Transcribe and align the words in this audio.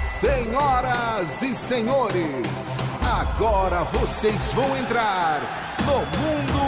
Senhoras 0.00 1.42
e 1.42 1.54
senhores, 1.54 2.78
agora 3.02 3.84
vocês 3.84 4.50
vão 4.54 4.74
entrar 4.74 5.42
no 5.84 5.98
mundo 6.18 6.58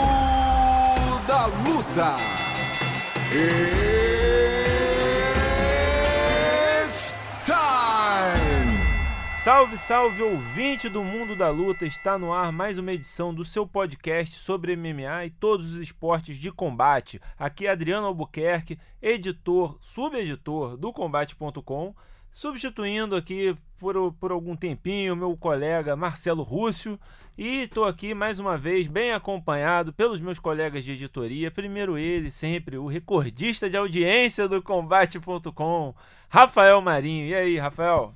da 1.25 1.47
luta. 1.47 2.15
It's 6.85 7.11
time! 7.43 8.77
Salve, 9.43 9.77
salve, 9.79 10.21
ouvinte 10.21 10.87
do 10.87 11.03
mundo 11.03 11.35
da 11.35 11.49
luta! 11.49 11.87
Está 11.87 12.19
no 12.19 12.31
ar 12.31 12.51
mais 12.51 12.77
uma 12.77 12.93
edição 12.93 13.33
do 13.33 13.43
seu 13.43 13.65
podcast 13.65 14.35
sobre 14.35 14.75
MMA 14.75 15.25
e 15.25 15.31
todos 15.31 15.73
os 15.73 15.81
esportes 15.81 16.35
de 16.37 16.51
combate. 16.51 17.19
Aqui 17.39 17.65
é 17.65 17.71
Adriano 17.71 18.05
Albuquerque, 18.05 18.79
editor, 19.01 19.75
subeditor 19.81 20.77
do 20.77 20.93
Combate.com, 20.93 21.95
substituindo 22.33 23.15
aqui 23.15 23.55
por, 23.77 24.11
por 24.13 24.31
algum 24.31 24.55
tempinho 24.55 25.15
meu 25.15 25.37
colega 25.37 25.95
Marcelo 25.95 26.41
Rússio. 26.41 26.99
E 27.37 27.61
estou 27.61 27.85
aqui 27.85 28.13
mais 28.13 28.39
uma 28.39 28.57
vez 28.57 28.87
bem 28.87 29.11
acompanhado 29.11 29.93
pelos 29.93 30.19
meus 30.19 30.39
colegas 30.39 30.83
de 30.83 30.91
editoria. 30.91 31.51
Primeiro 31.51 31.97
ele, 31.97 32.29
sempre 32.29 32.77
o 32.77 32.87
recordista 32.87 33.69
de 33.69 33.77
audiência 33.77 34.47
do 34.47 34.61
Combate.com, 34.61 35.95
Rafael 36.29 36.81
Marinho. 36.81 37.27
E 37.27 37.33
aí, 37.33 37.57
Rafael? 37.57 38.13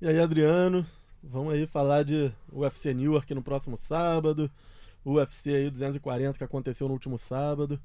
E 0.00 0.08
aí, 0.08 0.18
Adriano, 0.18 0.86
vamos 1.22 1.54
aí 1.54 1.66
falar 1.66 2.04
de 2.04 2.32
UFC 2.52 2.94
Newark 2.94 3.34
no 3.34 3.42
próximo 3.42 3.76
sábado, 3.76 4.50
UFC 5.04 5.54
aí 5.54 5.70
240 5.70 6.38
que 6.38 6.44
aconteceu 6.44 6.86
no 6.86 6.94
último 6.94 7.18
sábado. 7.18 7.80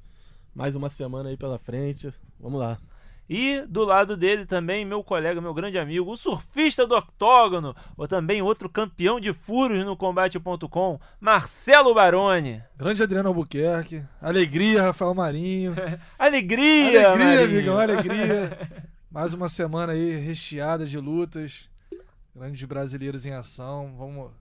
Mais 0.56 0.76
uma 0.76 0.90
semana 0.90 1.30
aí 1.30 1.38
pela 1.38 1.60
frente. 1.60 2.12
Vamos 2.40 2.60
lá. 2.60 2.80
E 3.30 3.62
do 3.68 3.84
lado 3.86 4.18
dele 4.18 4.44
também, 4.46 4.84
meu 4.84 5.04
colega, 5.04 5.40
meu 5.40 5.54
grande 5.54 5.78
amigo, 5.78 6.12
o 6.12 6.18
surfista 6.18 6.88
do 6.88 6.96
octógono, 6.96 7.76
ou 7.96 8.08
também 8.08 8.42
outro 8.42 8.68
campeão 8.68 9.20
de 9.20 9.32
furos 9.34 9.86
no 9.86 9.96
combate.com, 9.96 11.00
Marcelo 11.20 11.94
Baroni. 11.94 12.64
Grande 12.76 13.04
Adriano 13.04 13.30
Albuquerque. 13.30 14.02
Alegria, 14.20 14.82
Rafael 14.82 15.14
Marinho. 15.14 15.76
alegria, 16.18 17.10
Alegria, 17.10 17.10
Marinho. 17.10 17.44
amigão, 17.44 17.78
alegria. 17.80 18.70
Mais 19.12 19.34
uma 19.34 19.48
semana 19.48 19.94
aí 19.94 20.12
recheada 20.16 20.86
de 20.86 20.98
lutas. 20.98 21.70
Grandes 22.36 22.64
brasileiros 22.64 23.26
em 23.28 23.34
ação. 23.34 23.94
Vamos, 23.98 24.32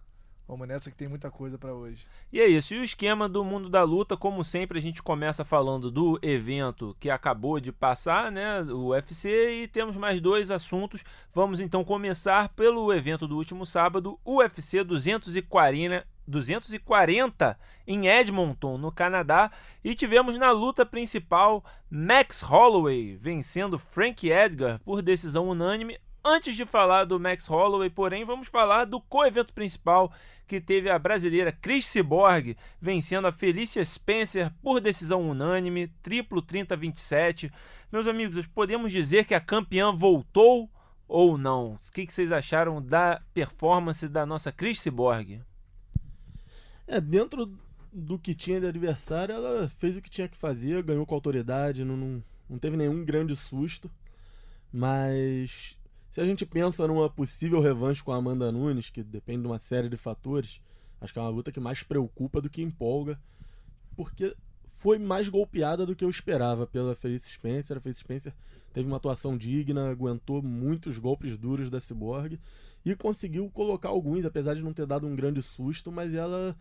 vamos 0.49 0.67
nessa 0.67 0.91
que 0.91 0.97
tem 0.97 1.07
muita 1.07 1.31
coisa 1.31 1.59
pra 1.59 1.75
hoje. 1.75 2.07
E 2.33 2.41
é 2.41 2.47
isso. 2.47 2.75
E 2.75 2.79
o 2.79 2.85
esquema 2.85 3.29
do 3.29 3.45
mundo 3.45 3.69
da 3.69 3.83
luta, 3.83 4.17
como 4.17 4.43
sempre, 4.43 4.79
a 4.79 4.83
gente 4.83 5.03
começa 5.03 5.45
falando 5.45 5.91
do 5.91 6.19
evento 6.23 6.97
que 6.99 7.11
acabou 7.11 7.61
de 7.61 7.71
passar, 7.71 8.33
né? 8.33 8.63
O 8.63 8.89
UFC, 8.89 9.63
e 9.63 9.69
temos 9.69 9.97
mais 9.97 10.21
dois 10.21 10.51
assuntos. 10.51 11.05
Vamos 11.35 11.61
então 11.61 11.85
começar 11.85 12.49
pelo 12.49 12.93
evento 12.93 13.29
do 13.29 13.37
último 13.37 13.67
sábado, 13.67 14.19
UFC 14.25 14.83
240. 14.83 16.07
240 16.29 17.59
em 17.87 18.07
Edmonton, 18.07 18.77
no 18.77 18.93
Canadá, 18.93 19.51
e 19.83 19.95
tivemos 19.95 20.37
na 20.37 20.51
luta 20.51 20.85
principal 20.85 21.65
Max 21.91 22.43
Holloway 22.43 23.17
vencendo 23.17 23.79
Frank 23.79 24.29
Edgar 24.29 24.79
por 24.81 25.01
decisão 25.01 25.49
unânime. 25.49 25.99
Antes 26.23 26.55
de 26.55 26.67
falar 26.67 27.05
do 27.05 27.19
Max 27.19 27.47
Holloway, 27.47 27.89
porém, 27.89 28.25
vamos 28.25 28.49
falar 28.49 28.85
do 28.85 29.01
co-evento 29.01 29.55
principal 29.55 30.13
que 30.49 30.61
teve 30.61 30.89
a 30.89 30.99
brasileira 30.99 31.53
Chris 31.53 31.87
Cyborg 31.87 32.57
vencendo 32.81 33.27
a 33.27 33.33
Felicia 33.33 33.85
Spencer 33.85 34.51
por 34.63 34.81
decisão 34.81 35.29
unânime, 35.29 35.89
triplo 36.03 36.43
30-27. 36.43 37.53
Meus 37.93 38.07
amigos, 38.07 38.47
podemos 38.47 38.91
dizer 38.91 39.27
que 39.27 39.35
a 39.35 39.41
campeã 39.41 39.93
voltou 39.95 40.69
ou 41.07 41.37
não? 41.37 41.75
O 41.75 41.93
que 41.93 42.07
vocês 42.11 42.33
acharam 42.33 42.83
da 42.83 43.23
performance 43.35 44.09
da 44.09 44.25
nossa 44.25 44.51
Chris 44.51 44.81
Cyborg? 44.81 45.43
É, 46.87 47.01
dentro 47.01 47.55
do 47.93 48.19
que 48.19 48.35
tinha 48.35 48.59
de 48.59 48.67
adversário, 48.67 49.35
ela 49.35 49.69
fez 49.69 49.97
o 49.97 50.03
que 50.03 50.11
tinha 50.11 50.29
que 50.29 50.37
fazer, 50.37 50.83
ganhou 50.83 51.05
com 51.05 51.15
autoridade, 51.15 51.85
não, 51.85 51.97
não, 51.97 52.25
não 52.49 52.59
teve 52.59 52.77
nenhum 52.77 53.05
grande 53.05 53.37
susto. 53.37 53.91
Mas 54.73 55.78
se 56.19 56.23
a 56.23 56.27
gente 56.27 56.45
pensa 56.45 56.85
numa 56.85 57.09
possível 57.09 57.61
revanche 57.61 58.03
com 58.03 58.11
a 58.11 58.17
Amanda 58.17 58.51
Nunes, 58.51 58.91
que 58.91 59.05
depende 59.05 59.43
de 59.43 59.47
uma 59.47 59.61
série 59.61 59.89
de 59.89 59.97
fatores, 59.97 60.61
acho 61.01 61.13
que 61.13 61.19
é 61.21 61.23
uma 61.23 61.29
luta 61.29 61.53
que 61.53 61.61
mais 61.61 61.85
preocupa 61.85 62.41
do 62.41 62.51
que 62.51 62.61
empolga, 62.61 63.17
porque 63.95 64.35
foi 64.67 64.99
mais 64.99 65.29
golpeada 65.29 65.87
do 65.87 65.95
que 65.95 66.05
eu 66.05 66.11
esperava 66.11 66.67
pela 66.67 66.97
Felice 66.97 67.31
Spencer. 67.31 67.77
A 67.77 67.81
Felice 67.81 68.01
Spencer 68.01 68.35
teve 68.73 68.89
uma 68.89 68.97
atuação 68.97 69.39
digna, 69.39 69.91
aguentou 69.91 70.43
muitos 70.43 70.99
golpes 70.99 71.39
duros 71.39 71.71
da 71.71 71.79
Cyborg 71.79 72.37
e 72.85 72.97
conseguiu 72.97 73.49
colocar 73.51 73.91
alguns, 73.91 74.25
apesar 74.25 74.55
de 74.55 74.63
não 74.63 74.73
ter 74.73 74.87
dado 74.87 75.07
um 75.07 75.15
grande 75.15 75.41
susto, 75.41 75.93
mas 75.93 76.13
ela 76.13 76.57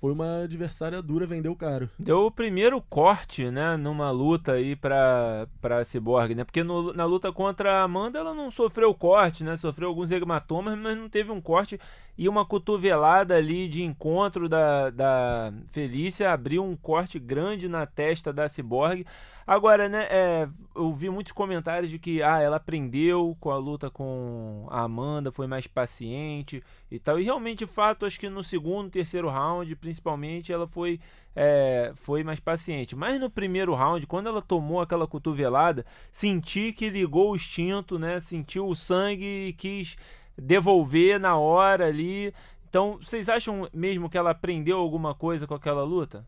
foi 0.00 0.12
uma 0.12 0.44
adversária 0.44 1.02
dura, 1.02 1.26
vendeu 1.26 1.54
caro. 1.54 1.88
Deu 1.98 2.24
o 2.26 2.30
primeiro 2.30 2.80
corte, 2.80 3.50
né, 3.50 3.76
numa 3.76 4.10
luta 4.10 4.52
aí 4.52 4.74
pra, 4.74 5.46
pra 5.60 5.84
Cyborg, 5.84 6.34
né? 6.34 6.42
Porque 6.42 6.64
no- 6.64 6.92
na 6.94 7.04
luta 7.04 7.30
contra 7.30 7.74
a 7.74 7.82
Amanda 7.82 8.18
ela 8.18 8.32
não 8.32 8.50
sofreu 8.50 8.94
corte, 8.94 9.44
né? 9.44 9.56
Sofreu 9.58 9.88
alguns 9.88 10.10
hematomas, 10.10 10.78
mas 10.78 10.96
não 10.96 11.08
teve 11.08 11.30
um 11.30 11.40
corte 11.40 11.78
e 12.16 12.28
uma 12.28 12.44
cotovelada 12.44 13.34
ali 13.36 13.68
de 13.68 13.82
encontro 13.82 14.48
da, 14.48 14.90
da 14.90 15.52
Felícia 15.68 16.32
abriu 16.32 16.62
um 16.62 16.76
corte 16.76 17.18
grande 17.18 17.68
na 17.68 17.86
testa 17.86 18.32
da 18.32 18.48
Cyborg. 18.48 19.06
Agora, 19.46 19.88
né, 19.88 20.06
é, 20.10 20.48
eu 20.76 20.92
vi 20.94 21.10
muitos 21.10 21.32
comentários 21.32 21.90
de 21.90 21.98
que 21.98 22.22
ah, 22.22 22.40
ela 22.40 22.56
aprendeu 22.56 23.36
com 23.40 23.50
a 23.50 23.56
luta 23.56 23.90
com 23.90 24.66
a 24.70 24.82
Amanda, 24.82 25.32
foi 25.32 25.48
mais 25.48 25.66
paciente 25.66 26.62
e 26.88 27.00
tal. 27.00 27.18
E 27.18 27.24
realmente, 27.24 27.58
de 27.58 27.66
fato, 27.66 28.06
acho 28.06 28.20
que 28.20 28.28
no 28.28 28.44
segundo, 28.44 28.90
terceiro 28.90 29.28
round, 29.28 29.74
principalmente, 29.74 30.52
ela 30.52 30.68
foi, 30.68 31.00
é, 31.34 31.90
foi 31.96 32.22
mais 32.22 32.38
paciente. 32.38 32.94
Mas 32.94 33.20
no 33.20 33.28
primeiro 33.28 33.74
round, 33.74 34.06
quando 34.06 34.28
ela 34.28 34.40
tomou 34.40 34.80
aquela 34.80 35.06
cotovelada, 35.06 35.84
senti 36.12 36.72
que 36.72 36.88
ligou 36.88 37.32
o 37.32 37.34
instinto, 37.34 37.98
né? 37.98 38.20
Sentiu 38.20 38.68
o 38.68 38.76
sangue 38.76 39.48
e 39.48 39.52
quis 39.52 39.96
devolver 40.40 41.20
na 41.20 41.36
hora 41.36 41.86
ali. 41.86 42.32
Então, 42.68 42.98
vocês 43.02 43.28
acham 43.28 43.68
mesmo 43.72 44.08
que 44.08 44.16
ela 44.16 44.30
aprendeu 44.30 44.78
alguma 44.78 45.14
coisa 45.14 45.46
com 45.46 45.54
aquela 45.54 45.82
luta? 45.84 46.26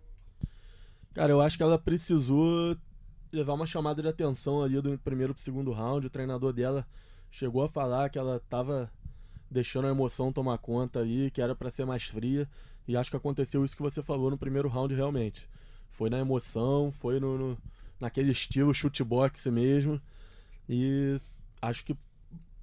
Cara, 1.14 1.30
eu 1.32 1.40
acho 1.40 1.56
que 1.56 1.62
ela 1.62 1.78
precisou 1.78 2.76
levar 3.32 3.54
uma 3.54 3.66
chamada 3.66 4.02
de 4.02 4.08
atenção 4.08 4.62
ali 4.62 4.80
do 4.80 4.98
primeiro 4.98 5.34
pro 5.34 5.42
segundo 5.42 5.70
round. 5.72 6.06
O 6.06 6.10
treinador 6.10 6.52
dela 6.52 6.86
chegou 7.30 7.62
a 7.62 7.68
falar 7.68 8.08
que 8.10 8.18
ela 8.18 8.40
tava 8.48 8.90
deixando 9.50 9.86
a 9.86 9.90
emoção 9.90 10.32
tomar 10.32 10.58
conta 10.58 11.00
ali, 11.00 11.30
que 11.30 11.40
era 11.42 11.54
pra 11.54 11.70
ser 11.70 11.84
mais 11.84 12.04
fria. 12.04 12.48
E 12.88 12.96
acho 12.96 13.10
que 13.10 13.16
aconteceu 13.16 13.64
isso 13.64 13.76
que 13.76 13.82
você 13.82 14.02
falou 14.02 14.30
no 14.30 14.38
primeiro 14.38 14.68
round 14.68 14.94
realmente. 14.94 15.48
Foi 15.90 16.08
na 16.10 16.18
emoção, 16.18 16.90
foi 16.90 17.20
no, 17.20 17.38
no- 17.38 17.58
naquele 18.00 18.32
estilo 18.32 18.74
chute-boxe 18.74 19.50
mesmo. 19.50 20.00
E 20.68 21.20
acho 21.60 21.84
que 21.84 21.96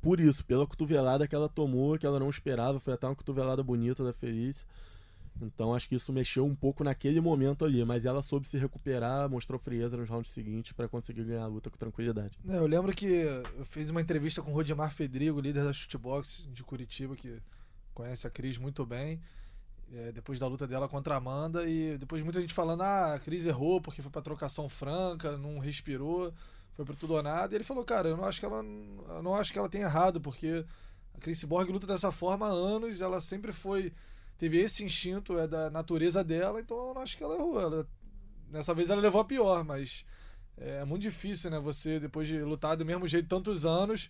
por 0.01 0.19
isso, 0.19 0.43
pela 0.45 0.65
cotovelada 0.65 1.27
que 1.27 1.35
ela 1.35 1.49
tomou, 1.49 1.97
que 1.97 2.05
ela 2.05 2.19
não 2.19 2.29
esperava, 2.29 2.79
foi 2.79 2.93
até 2.93 3.07
uma 3.07 3.15
cotovelada 3.15 3.61
bonita 3.63 4.03
da 4.03 4.13
Felícia. 4.13 4.65
Então 5.41 5.73
acho 5.73 5.87
que 5.87 5.95
isso 5.95 6.11
mexeu 6.11 6.45
um 6.45 6.53
pouco 6.55 6.83
naquele 6.83 7.21
momento 7.21 7.63
ali, 7.63 7.85
mas 7.85 8.05
ela 8.05 8.21
soube 8.21 8.45
se 8.45 8.57
recuperar, 8.57 9.29
mostrou 9.29 9.57
frieza 9.57 9.95
nos 9.95 10.09
rounds 10.09 10.31
seguintes 10.31 10.73
pra 10.73 10.87
conseguir 10.87 11.23
ganhar 11.23 11.43
a 11.43 11.47
luta 11.47 11.69
com 11.69 11.77
tranquilidade. 11.77 12.37
É, 12.47 12.57
eu 12.57 12.67
lembro 12.67 12.93
que 12.93 13.05
eu 13.05 13.63
fiz 13.65 13.89
uma 13.89 14.01
entrevista 14.01 14.41
com 14.41 14.51
o 14.51 14.53
Rodimar 14.53 14.91
Fedrigo, 14.91 15.39
líder 15.39 15.63
da 15.63 15.71
Shootbox 15.71 16.45
de 16.53 16.61
Curitiba, 16.63 17.15
que 17.15 17.41
conhece 17.93 18.27
a 18.27 18.29
Cris 18.29 18.57
muito 18.57 18.85
bem. 18.85 19.21
é, 19.93 20.11
depois 20.11 20.39
da 20.39 20.47
luta 20.47 20.67
dela 20.67 20.87
contra 20.87 21.15
a 21.15 21.17
Amanda, 21.17 21.67
e 21.67 21.97
depois 21.97 22.23
muita 22.23 22.39
gente 22.39 22.53
falando: 22.53 22.81
ah, 22.81 23.15
a 23.15 23.19
Cris 23.19 23.45
errou 23.45 23.81
porque 23.81 24.01
foi 24.01 24.11
pra 24.11 24.21
trocação 24.21 24.69
franca, 24.69 25.37
não 25.37 25.59
respirou, 25.59 26.33
foi 26.79 26.85
pra 26.85 26.95
tudo 26.95 27.15
ou 27.15 27.23
nada. 27.23 27.53
E 27.53 27.57
ele 27.57 27.63
falou: 27.63 27.83
cara, 27.83 28.07
eu 28.07 28.15
não 28.15 28.23
acho 28.23 28.39
que 28.39 28.45
ela, 28.45 28.63
eu 28.63 29.21
não 29.21 29.35
acho 29.35 29.51
que 29.51 29.59
ela 29.59 29.67
tenha 29.67 29.85
errado, 29.85 30.21
porque 30.21 30.65
a 31.13 31.19
Cris 31.19 31.43
Borg 31.43 31.69
luta 31.69 31.85
dessa 31.85 32.09
forma 32.11 32.47
há 32.47 32.51
anos, 32.51 33.01
ela 33.01 33.19
sempre 33.19 33.51
foi. 33.51 33.91
Teve 34.37 34.57
esse 34.57 34.85
instinto, 34.85 35.37
é 35.37 35.45
da 35.45 35.69
natureza 35.69 36.23
dela, 36.23 36.61
então 36.61 36.77
eu 36.87 36.93
não 36.93 37.01
acho 37.01 37.17
que 37.17 37.23
ela 37.23 37.35
errou. 37.35 37.59
Ela, 37.59 37.85
dessa 38.47 38.73
vez 38.73 38.89
ela 38.89 39.01
levou 39.01 39.19
a 39.19 39.25
pior, 39.25 39.65
mas 39.65 40.05
é 40.55 40.85
muito 40.85 41.01
difícil, 41.01 41.51
né? 41.51 41.59
Você, 41.59 41.99
depois 41.99 42.25
de 42.29 42.41
lutar 42.41 42.77
do 42.77 42.85
mesmo 42.85 43.05
jeito 43.05 43.27
tantos 43.27 43.65
anos, 43.65 44.09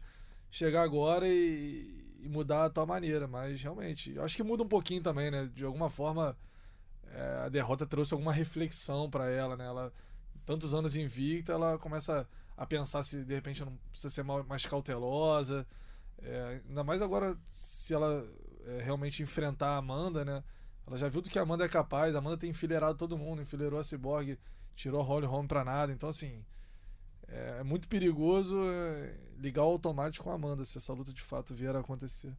chegar 0.51 0.83
agora 0.83 1.27
e, 1.27 2.19
e 2.21 2.29
mudar 2.29 2.65
a 2.65 2.69
tua 2.69 2.85
maneira. 2.85 3.27
Mas 3.27 3.59
realmente, 3.63 4.13
eu 4.13 4.23
acho 4.23 4.35
que 4.35 4.43
muda 4.43 4.61
um 4.61 4.67
pouquinho 4.67 5.01
também, 5.01 5.31
né? 5.31 5.49
De 5.55 5.65
alguma 5.65 5.89
forma, 5.89 6.37
é, 7.11 7.45
a 7.45 7.49
derrota 7.49 7.87
trouxe 7.87 8.13
alguma 8.13 8.31
reflexão 8.31 9.09
para 9.09 9.27
ela, 9.27 9.57
né? 9.57 9.65
Ela, 9.65 9.91
tantos 10.45 10.75
anos 10.75 10.95
invicta, 10.95 11.53
ela 11.53 11.79
começa 11.79 12.21
a 12.21 12.25
pensar 12.65 13.03
se 13.03 13.23
de 13.23 13.33
repente 13.33 13.63
não 13.63 13.77
precisa 13.91 14.13
ser 14.13 14.23
mais 14.23 14.65
cautelosa. 14.65 15.65
É, 16.21 16.61
ainda 16.67 16.83
mais 16.83 17.01
agora, 17.01 17.37
se 17.49 17.93
ela 17.93 18.25
é, 18.65 18.81
realmente 18.81 19.23
enfrentar 19.23 19.69
a 19.69 19.77
Amanda, 19.77 20.25
né? 20.25 20.43
Ela 20.85 20.97
já 20.97 21.07
viu 21.07 21.21
do 21.21 21.29
que 21.29 21.39
a 21.39 21.43
Amanda 21.43 21.65
é 21.65 21.69
capaz. 21.69 22.15
A 22.15 22.19
Amanda 22.19 22.37
tem 22.37 22.49
enfileirado 22.49 22.97
todo 22.97 23.17
mundo, 23.17 23.41
enfileirou 23.41 23.79
a 23.79 23.83
Cyborg, 23.83 24.37
tirou 24.75 24.99
a 24.99 25.03
Holly 25.03 25.25
Holm 25.25 25.47
pra 25.47 25.63
nada. 25.63 25.93
Então, 25.93 26.09
assim, 26.09 26.43
é, 27.27 27.57
é 27.59 27.63
muito 27.63 27.87
perigoso 27.87 28.61
é, 28.65 29.15
ligar 29.37 29.63
o 29.63 29.67
automático 29.67 30.23
com 30.23 30.31
a 30.31 30.35
Amanda 30.35 30.65
se 30.65 30.77
essa 30.77 30.93
luta 30.93 31.13
de 31.13 31.21
fato 31.21 31.53
vier 31.53 31.75
a 31.75 31.79
acontecer. 31.79 32.33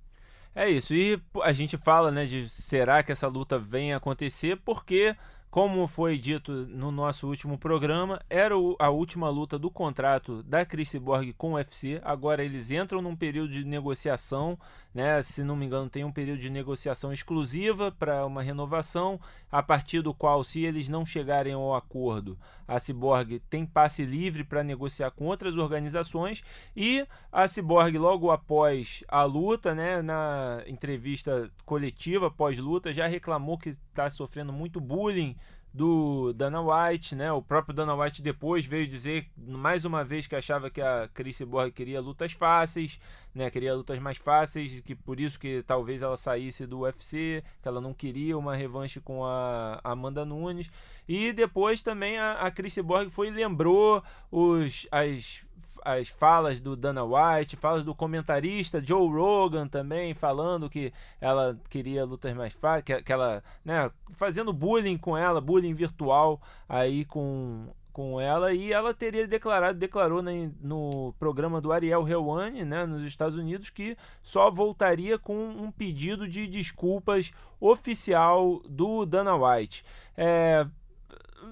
É 0.55 0.69
isso. 0.69 0.93
E 0.95 1.21
a 1.43 1.53
gente 1.53 1.77
fala, 1.77 2.11
né, 2.11 2.27
de 2.27 2.49
será 2.49 3.03
que 3.03 3.13
essa 3.13 3.29
luta 3.29 3.59
vem 3.59 3.93
a 3.93 3.99
acontecer? 3.99 4.57
Porque 4.65 5.17
como 5.51 5.89
foi 5.89 6.17
dito 6.17 6.53
no 6.53 6.93
nosso 6.93 7.27
último 7.27 7.59
programa, 7.59 8.21
era 8.31 8.55
a 8.79 8.91
última 8.91 9.29
luta 9.29 9.59
do 9.59 9.69
contrato 9.69 10.45
da 10.45 10.65
Chris 10.65 10.95
Borg 10.95 11.33
com 11.33 11.53
o 11.53 11.55
UFC. 11.55 12.01
Agora 12.05 12.45
eles 12.45 12.71
entram 12.71 13.03
num 13.03 13.17
período 13.17 13.53
de 13.53 13.65
negociação, 13.65 14.57
né? 14.95 15.23
Se 15.23 15.43
não 15.43 15.57
me 15.57 15.67
engano, 15.67 15.89
tem 15.89 16.05
um 16.05 16.13
período 16.13 16.41
de 16.41 16.51
negociação 16.51 17.13
exclusiva 17.13 17.93
para 17.93 18.27
uma 18.27 18.43
renovação, 18.43 19.21
a 19.51 19.63
partir 19.63 20.03
do 20.03 20.13
qual, 20.13 20.43
se 20.43 20.65
eles 20.65 20.89
não 20.89 21.05
chegarem 21.05 21.53
ao 21.53 21.75
acordo, 21.75 22.39
a 22.67 22.79
Cyborg 22.79 23.41
tem 23.51 23.67
passe 23.67 24.05
livre 24.05 24.45
para 24.45 24.63
negociar 24.63 25.11
com 25.11 25.27
outras 25.27 25.57
organizações 25.57 26.43
e 26.77 27.07
a 27.33 27.47
Cyborg 27.49 27.97
logo 27.99 28.31
após 28.31 29.05
a 29.09 29.25
luta, 29.25 29.75
né, 29.75 30.03
na 30.03 30.63
entrevista 30.67 31.51
coletiva 31.65 32.31
pós-luta, 32.31 32.93
já 32.93 33.07
reclamou 33.07 33.59
que 33.59 33.77
está 33.91 34.09
sofrendo 34.09 34.53
muito 34.53 34.81
bullying 34.81 35.37
do 35.73 36.33
Dana 36.33 36.61
White, 36.61 37.15
né? 37.15 37.33
O 37.33 37.41
próprio 37.41 37.75
Dana 37.75 37.95
White 37.95 38.23
depois 38.23 38.67
veio 38.67 38.87
dizer 38.87 39.31
mais 39.37 39.85
uma 39.85 40.03
vez 40.03 40.27
que 40.27 40.35
achava 40.35 40.69
que 40.69 40.81
a 40.81 41.09
Chris 41.15 41.41
Borg 41.43 41.73
queria 41.73 42.01
lutas 42.01 42.33
fáceis, 42.33 42.99
né? 43.35 43.49
Queria 43.51 43.75
lutas 43.75 43.99
mais 44.01 44.17
fáceis, 44.17 44.81
que 44.81 44.95
por 44.95 45.21
isso 45.21 45.39
que 45.39 45.63
talvez 45.63 46.03
ela 46.03 46.17
saísse 46.17 46.67
do 46.67 46.81
UFC, 46.81 47.45
que 47.63 47.69
ela 47.69 47.81
não 47.81 47.95
queria 47.95 48.37
uma 48.37 48.57
revanche 48.57 49.01
com 49.01 49.25
a 49.25 49.81
Amanda 49.85 50.25
Nunes. 50.25 50.71
E 51.09 51.33
depois 51.33 51.83
também 51.83 52.19
a, 52.19 52.33
a 52.33 52.51
Chris 52.51 52.77
Borg 52.79 53.11
foi 53.11 53.31
lembrou 53.31 54.03
os 54.31 54.89
as 54.91 55.43
as 55.85 56.09
falas 56.09 56.61
do 56.61 56.77
Dana 56.77 57.05
White, 57.05 57.57
falas 57.57 57.85
do 57.85 57.95
comentarista 57.95 58.81
Joe 58.81 59.09
Rogan 59.09 59.67
também, 59.67 60.15
falando 60.15 60.71
que 60.71 60.93
ela 61.21 61.59
queria 61.69 62.05
lutas 62.05 62.35
mais 62.35 62.53
fáceis, 62.53 62.85
que, 62.85 63.03
que 63.03 63.13
ela, 63.13 63.43
né, 63.65 63.91
fazendo 64.13 64.53
bullying 64.53 64.99
com 64.99 65.17
ela, 65.17 65.41
bullying 65.41 65.75
virtual 65.75 66.41
aí 66.69 67.05
com 67.05 67.69
com 67.93 68.21
ela 68.21 68.53
e 68.53 68.73
ela 68.73 68.95
teria 68.95 69.27
declarado, 69.27 69.79
declarou 69.79 70.23
no 70.23 71.13
programa 71.19 71.61
do 71.61 71.73
Ariel 71.73 72.09
Helwani, 72.09 72.65
né, 72.65 72.87
nos 72.87 73.03
Estados 73.03 73.37
Unidos, 73.37 73.69
que 73.69 73.97
só 74.23 74.51
voltaria 74.51 75.19
com 75.19 75.35
um 75.35 75.71
pedido 75.71 76.29
de 76.29 76.47
desculpas 76.47 77.33
oficial 77.61 78.63
do 78.69 79.05
Dana 79.05 79.35
White. 79.35 79.85
É, 80.17 80.67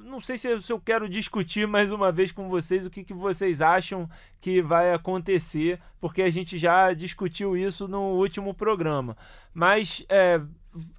não 0.02 0.20
sei 0.20 0.36
se 0.38 0.48
eu, 0.68 0.80
quero 0.80 1.08
discutir 1.08 1.66
mais 1.66 1.92
uma 1.92 2.10
vez 2.10 2.32
com 2.32 2.48
vocês 2.48 2.86
o 2.86 2.90
que, 2.90 3.04
que 3.04 3.14
vocês 3.14 3.60
acham 3.60 4.08
que 4.40 4.62
vai 4.62 4.92
acontecer, 4.92 5.80
porque 6.00 6.22
a 6.22 6.30
gente 6.30 6.58
já 6.58 6.92
discutiu 6.92 7.56
isso 7.56 7.86
no 7.88 8.14
último 8.14 8.54
programa. 8.54 9.16
Mas 9.52 10.04
é, 10.08 10.40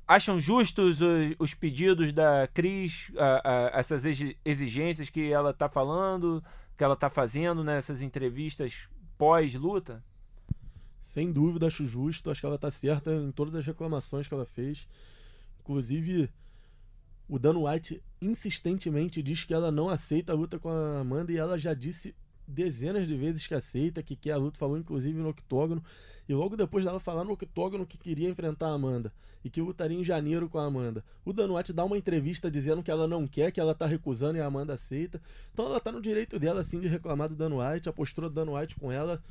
acham 0.07 0.39
justos 0.39 1.01
os, 1.01 1.35
os, 1.39 1.53
pedidos 1.53 2.11
da 2.11 2.47
Cris, 2.53 3.11
a, 3.17 3.75
a, 3.75 3.79
essas 3.79 4.03
exigências 4.45 5.09
que 5.09 5.31
ela 5.31 5.51
está 5.51 5.69
falando, 5.69 6.43
que 6.77 6.83
ela 6.83 6.93
está 6.93 7.09
fazendo 7.09 7.63
nessas 7.63 8.01
entrevistas 8.01 8.87
pós-luta? 9.17 10.03
Sem 11.03 11.31
dúvida, 11.31 11.67
acho 11.67 11.85
justo. 11.85 12.29
Acho 12.29 12.39
que 12.39 12.45
ela 12.45 12.55
está 12.55 12.69
certa 12.69 13.11
em 13.11 13.31
todas 13.31 13.55
as 13.55 13.65
reclamações 13.65 14.27
que 14.27 14.33
ela 14.33 14.45
fez. 14.45 14.87
Inclusive, 15.59 16.29
o 17.29 17.37
Dan 17.37 17.59
White 17.59 18.01
insistentemente 18.19 19.21
diz 19.21 19.45
que 19.45 19.53
ela 19.53 19.71
não 19.71 19.87
aceita 19.87 20.33
a 20.33 20.35
luta 20.35 20.57
com 20.57 20.67
a 20.67 20.99
Amanda 20.99 21.31
e 21.31 21.37
ela 21.37 21.59
já 21.59 21.75
disse 21.75 22.15
dezenas 22.47 23.07
de 23.07 23.15
vezes 23.15 23.45
que 23.45 23.53
aceita, 23.53 24.01
que 24.01 24.15
quer 24.15 24.31
a 24.31 24.37
luta, 24.37 24.57
falou 24.57 24.75
inclusive 24.75 25.19
no 25.19 25.29
octógono. 25.29 25.83
E 26.27 26.33
logo 26.33 26.57
depois 26.57 26.83
dela 26.83 26.99
falar 26.99 27.23
no 27.23 27.33
octógono 27.33 27.85
que 27.85 27.97
queria 27.97 28.27
enfrentar 28.27 28.69
a 28.69 28.73
Amanda 28.73 29.13
e 29.43 29.49
que 29.49 29.61
lutaria 29.61 29.97
em 29.97 30.03
janeiro 30.03 30.49
com 30.49 30.57
a 30.57 30.65
Amanda. 30.65 31.03
O 31.23 31.31
Dan 31.31 31.53
White 31.53 31.71
dá 31.71 31.85
uma 31.85 31.97
entrevista 31.97 32.49
dizendo 32.49 32.81
que 32.81 32.89
ela 32.89 33.07
não 33.07 33.27
quer, 33.27 33.51
que 33.51 33.59
ela 33.59 33.75
tá 33.75 33.85
recusando 33.85 34.37
e 34.37 34.41
a 34.41 34.45
Amanda 34.47 34.73
aceita. 34.73 35.21
Então 35.53 35.65
ela 35.65 35.79
tá 35.79 35.91
no 35.91 36.01
direito 36.01 36.39
dela, 36.39 36.61
assim, 36.61 36.79
de 36.79 36.87
reclamar 36.87 37.29
do 37.29 37.35
Dan 37.35 37.55
White. 37.55 37.87
A 37.87 37.93
postura 37.93 38.27
do 38.27 38.33
Dan 38.33 38.51
White 38.51 38.75
com 38.75 38.91
ela 38.91 39.23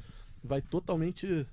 vai 0.43 0.63
totalmente 0.63 1.45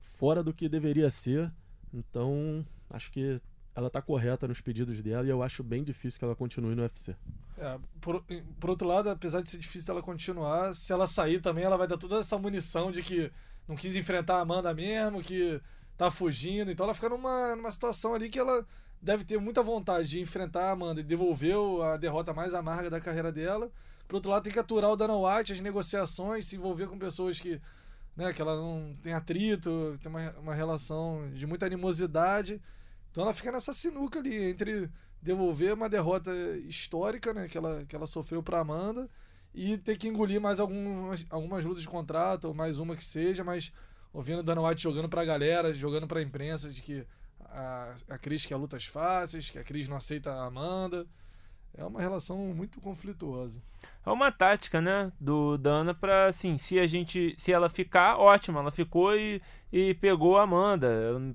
fora 0.00 0.42
do 0.42 0.54
que 0.54 0.68
deveria 0.68 1.10
ser. 1.10 1.52
Então, 1.92 2.66
acho 2.90 3.10
que 3.12 3.40
ela 3.78 3.88
tá 3.88 4.02
correta 4.02 4.48
nos 4.48 4.60
pedidos 4.60 5.00
dela 5.00 5.24
e 5.24 5.30
eu 5.30 5.40
acho 5.40 5.62
bem 5.62 5.84
difícil 5.84 6.18
que 6.18 6.24
ela 6.24 6.34
continue 6.34 6.74
no 6.74 6.82
UFC. 6.82 7.14
É, 7.56 7.78
por, 8.00 8.24
por 8.58 8.70
outro 8.70 8.88
lado, 8.88 9.08
apesar 9.08 9.40
de 9.40 9.48
ser 9.48 9.58
difícil 9.58 9.92
ela 9.92 10.02
continuar, 10.02 10.74
se 10.74 10.92
ela 10.92 11.06
sair 11.06 11.40
também, 11.40 11.62
ela 11.62 11.78
vai 11.78 11.86
dar 11.86 11.96
toda 11.96 12.18
essa 12.18 12.36
munição 12.36 12.90
de 12.90 13.02
que 13.02 13.30
não 13.68 13.76
quis 13.76 13.94
enfrentar 13.94 14.38
a 14.38 14.40
Amanda 14.40 14.74
mesmo, 14.74 15.22
que 15.22 15.60
tá 15.96 16.10
fugindo. 16.10 16.72
Então 16.72 16.84
ela 16.84 16.94
fica 16.94 17.08
numa, 17.08 17.54
numa 17.54 17.70
situação 17.70 18.14
ali 18.14 18.28
que 18.28 18.38
ela 18.38 18.66
deve 19.00 19.24
ter 19.24 19.38
muita 19.38 19.62
vontade 19.62 20.08
de 20.08 20.20
enfrentar 20.20 20.64
a 20.64 20.70
Amanda 20.72 21.00
e 21.00 21.04
devolver 21.04 21.54
a 21.84 21.96
derrota 21.96 22.34
mais 22.34 22.54
amarga 22.54 22.90
da 22.90 23.00
carreira 23.00 23.30
dela. 23.30 23.70
Por 24.08 24.16
outro 24.16 24.30
lado, 24.30 24.42
tem 24.42 24.52
que 24.52 24.58
aturar 24.58 24.90
o 24.90 24.96
Dana 24.96 25.14
White, 25.16 25.52
as 25.52 25.60
negociações, 25.60 26.46
se 26.46 26.56
envolver 26.56 26.88
com 26.88 26.98
pessoas 26.98 27.38
que, 27.38 27.60
né, 28.16 28.32
que 28.32 28.42
ela 28.42 28.56
não 28.56 28.96
tem 29.04 29.12
atrito, 29.12 29.96
tem 30.02 30.10
uma, 30.10 30.30
uma 30.32 30.54
relação 30.54 31.30
de 31.32 31.46
muita 31.46 31.66
animosidade. 31.66 32.60
Então 33.18 33.26
ela 33.26 33.34
fica 33.34 33.50
nessa 33.50 33.74
sinuca 33.74 34.20
ali 34.20 34.44
entre 34.44 34.88
devolver 35.20 35.74
uma 35.74 35.88
derrota 35.88 36.30
histórica, 36.68 37.34
né, 37.34 37.48
que 37.48 37.58
ela, 37.58 37.84
que 37.84 37.96
ela 37.96 38.06
sofreu 38.06 38.44
para 38.44 38.60
Amanda 38.60 39.10
e 39.52 39.76
ter 39.76 39.96
que 39.96 40.06
engolir 40.06 40.40
mais 40.40 40.60
algumas, 40.60 41.26
algumas 41.28 41.64
lutas 41.64 41.82
de 41.82 41.88
contrato, 41.88 42.44
ou 42.44 42.54
mais 42.54 42.78
uma 42.78 42.94
que 42.94 43.04
seja, 43.04 43.42
mas 43.42 43.72
ouvindo 44.12 44.40
Dana 44.40 44.62
White 44.62 44.80
jogando 44.80 45.08
pra 45.08 45.24
galera, 45.24 45.74
jogando 45.74 46.06
pra 46.06 46.22
imprensa 46.22 46.70
de 46.70 46.80
que 46.80 47.04
a, 47.40 47.92
a 48.08 48.18
Cris 48.18 48.46
quer 48.46 48.54
lutas 48.54 48.84
fáceis, 48.84 49.50
que 49.50 49.58
a 49.58 49.64
Cris 49.64 49.88
não 49.88 49.96
aceita 49.96 50.30
a 50.30 50.46
Amanda. 50.46 51.04
É 51.76 51.84
uma 51.84 52.00
relação 52.00 52.38
muito 52.38 52.80
conflituosa. 52.80 53.62
É 54.04 54.10
uma 54.10 54.32
tática, 54.32 54.80
né, 54.80 55.12
do 55.20 55.56
Dana 55.58 55.94
para 55.94 56.26
assim, 56.26 56.58
se 56.58 56.78
a 56.78 56.86
gente, 56.86 57.34
se 57.36 57.52
ela 57.52 57.68
ficar, 57.68 58.18
ótimo, 58.18 58.58
ela 58.58 58.70
ficou 58.70 59.14
e, 59.14 59.40
e 59.72 59.94
pegou 59.94 60.38
a 60.38 60.42
Amanda, 60.42 60.88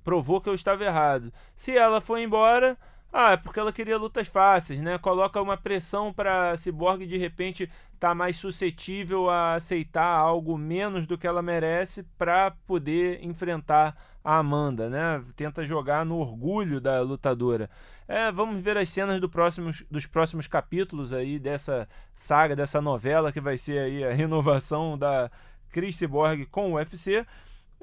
provou 0.03 0.41
que 0.41 0.50
eu 0.50 0.53
estava 0.53 0.83
errado. 0.83 1.31
Se 1.56 1.77
ela 1.77 2.01
foi 2.01 2.24
embora, 2.24 2.77
ah, 3.15 3.33
é 3.33 3.38
porque 3.38 3.60
ela 3.60 3.71
queria 3.71 3.95
lutas 3.95 4.27
fáceis, 4.27 4.81
né? 4.81 4.98
Coloca 4.98 5.39
uma 5.39 5.56
pressão 5.56 6.12
para 6.12 6.57
Cyborg 6.57 7.06
de 7.06 7.15
repente 7.15 7.69
tá 8.00 8.15
mais 8.15 8.38
suscetível 8.38 9.30
a 9.30 9.54
aceitar 9.54 10.18
algo 10.18 10.57
menos 10.57 11.06
do 11.06 11.15
que 11.15 11.27
ela 11.27 11.42
merece 11.42 12.01
para 12.18 12.51
poder 12.65 13.24
enfrentar 13.24 13.96
a 14.24 14.38
Amanda, 14.38 14.89
né? 14.89 15.24
Tenta 15.36 15.63
jogar 15.63 16.03
no 16.03 16.17
orgulho 16.17 16.82
da 16.82 17.01
lutadora. 17.01 17.70
É, 18.08 18.32
vamos 18.32 18.60
ver 18.60 18.79
as 18.79 18.89
cenas 18.89 19.22
do 19.22 19.29
próximos, 19.29 19.86
dos 19.91 20.08
próximos 20.08 20.48
capítulos 20.48 21.13
aí 21.13 21.38
dessa 21.38 21.88
saga, 22.15 22.55
dessa 22.55 22.82
novela 22.82 23.32
que 23.32 23.39
vai 23.39 23.60
ser 23.60 23.77
aí 23.77 24.03
a 24.03 24.12
renovação 24.12 24.98
da 24.98 25.29
Chris 25.70 25.98
Cyborg 25.98 26.48
com 26.48 26.72
o 26.72 26.75
UFC. 26.77 27.24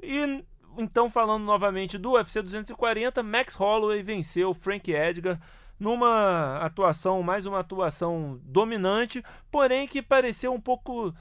E 0.03 0.43
então, 0.77 1.09
falando 1.09 1.43
novamente 1.43 1.97
do 1.97 2.13
UFC 2.13 2.41
240, 2.41 3.21
Max 3.23 3.55
Holloway 3.55 4.01
venceu 4.01 4.53
Frank 4.53 4.91
Edgar 4.91 5.39
numa 5.79 6.57
atuação, 6.57 7.23
mais 7.23 7.45
uma 7.45 7.59
atuação 7.59 8.39
dominante, 8.43 9.23
porém 9.49 9.87
que 9.87 10.01
pareceu 10.01 10.53
um 10.53 10.61
pouco 10.61 11.13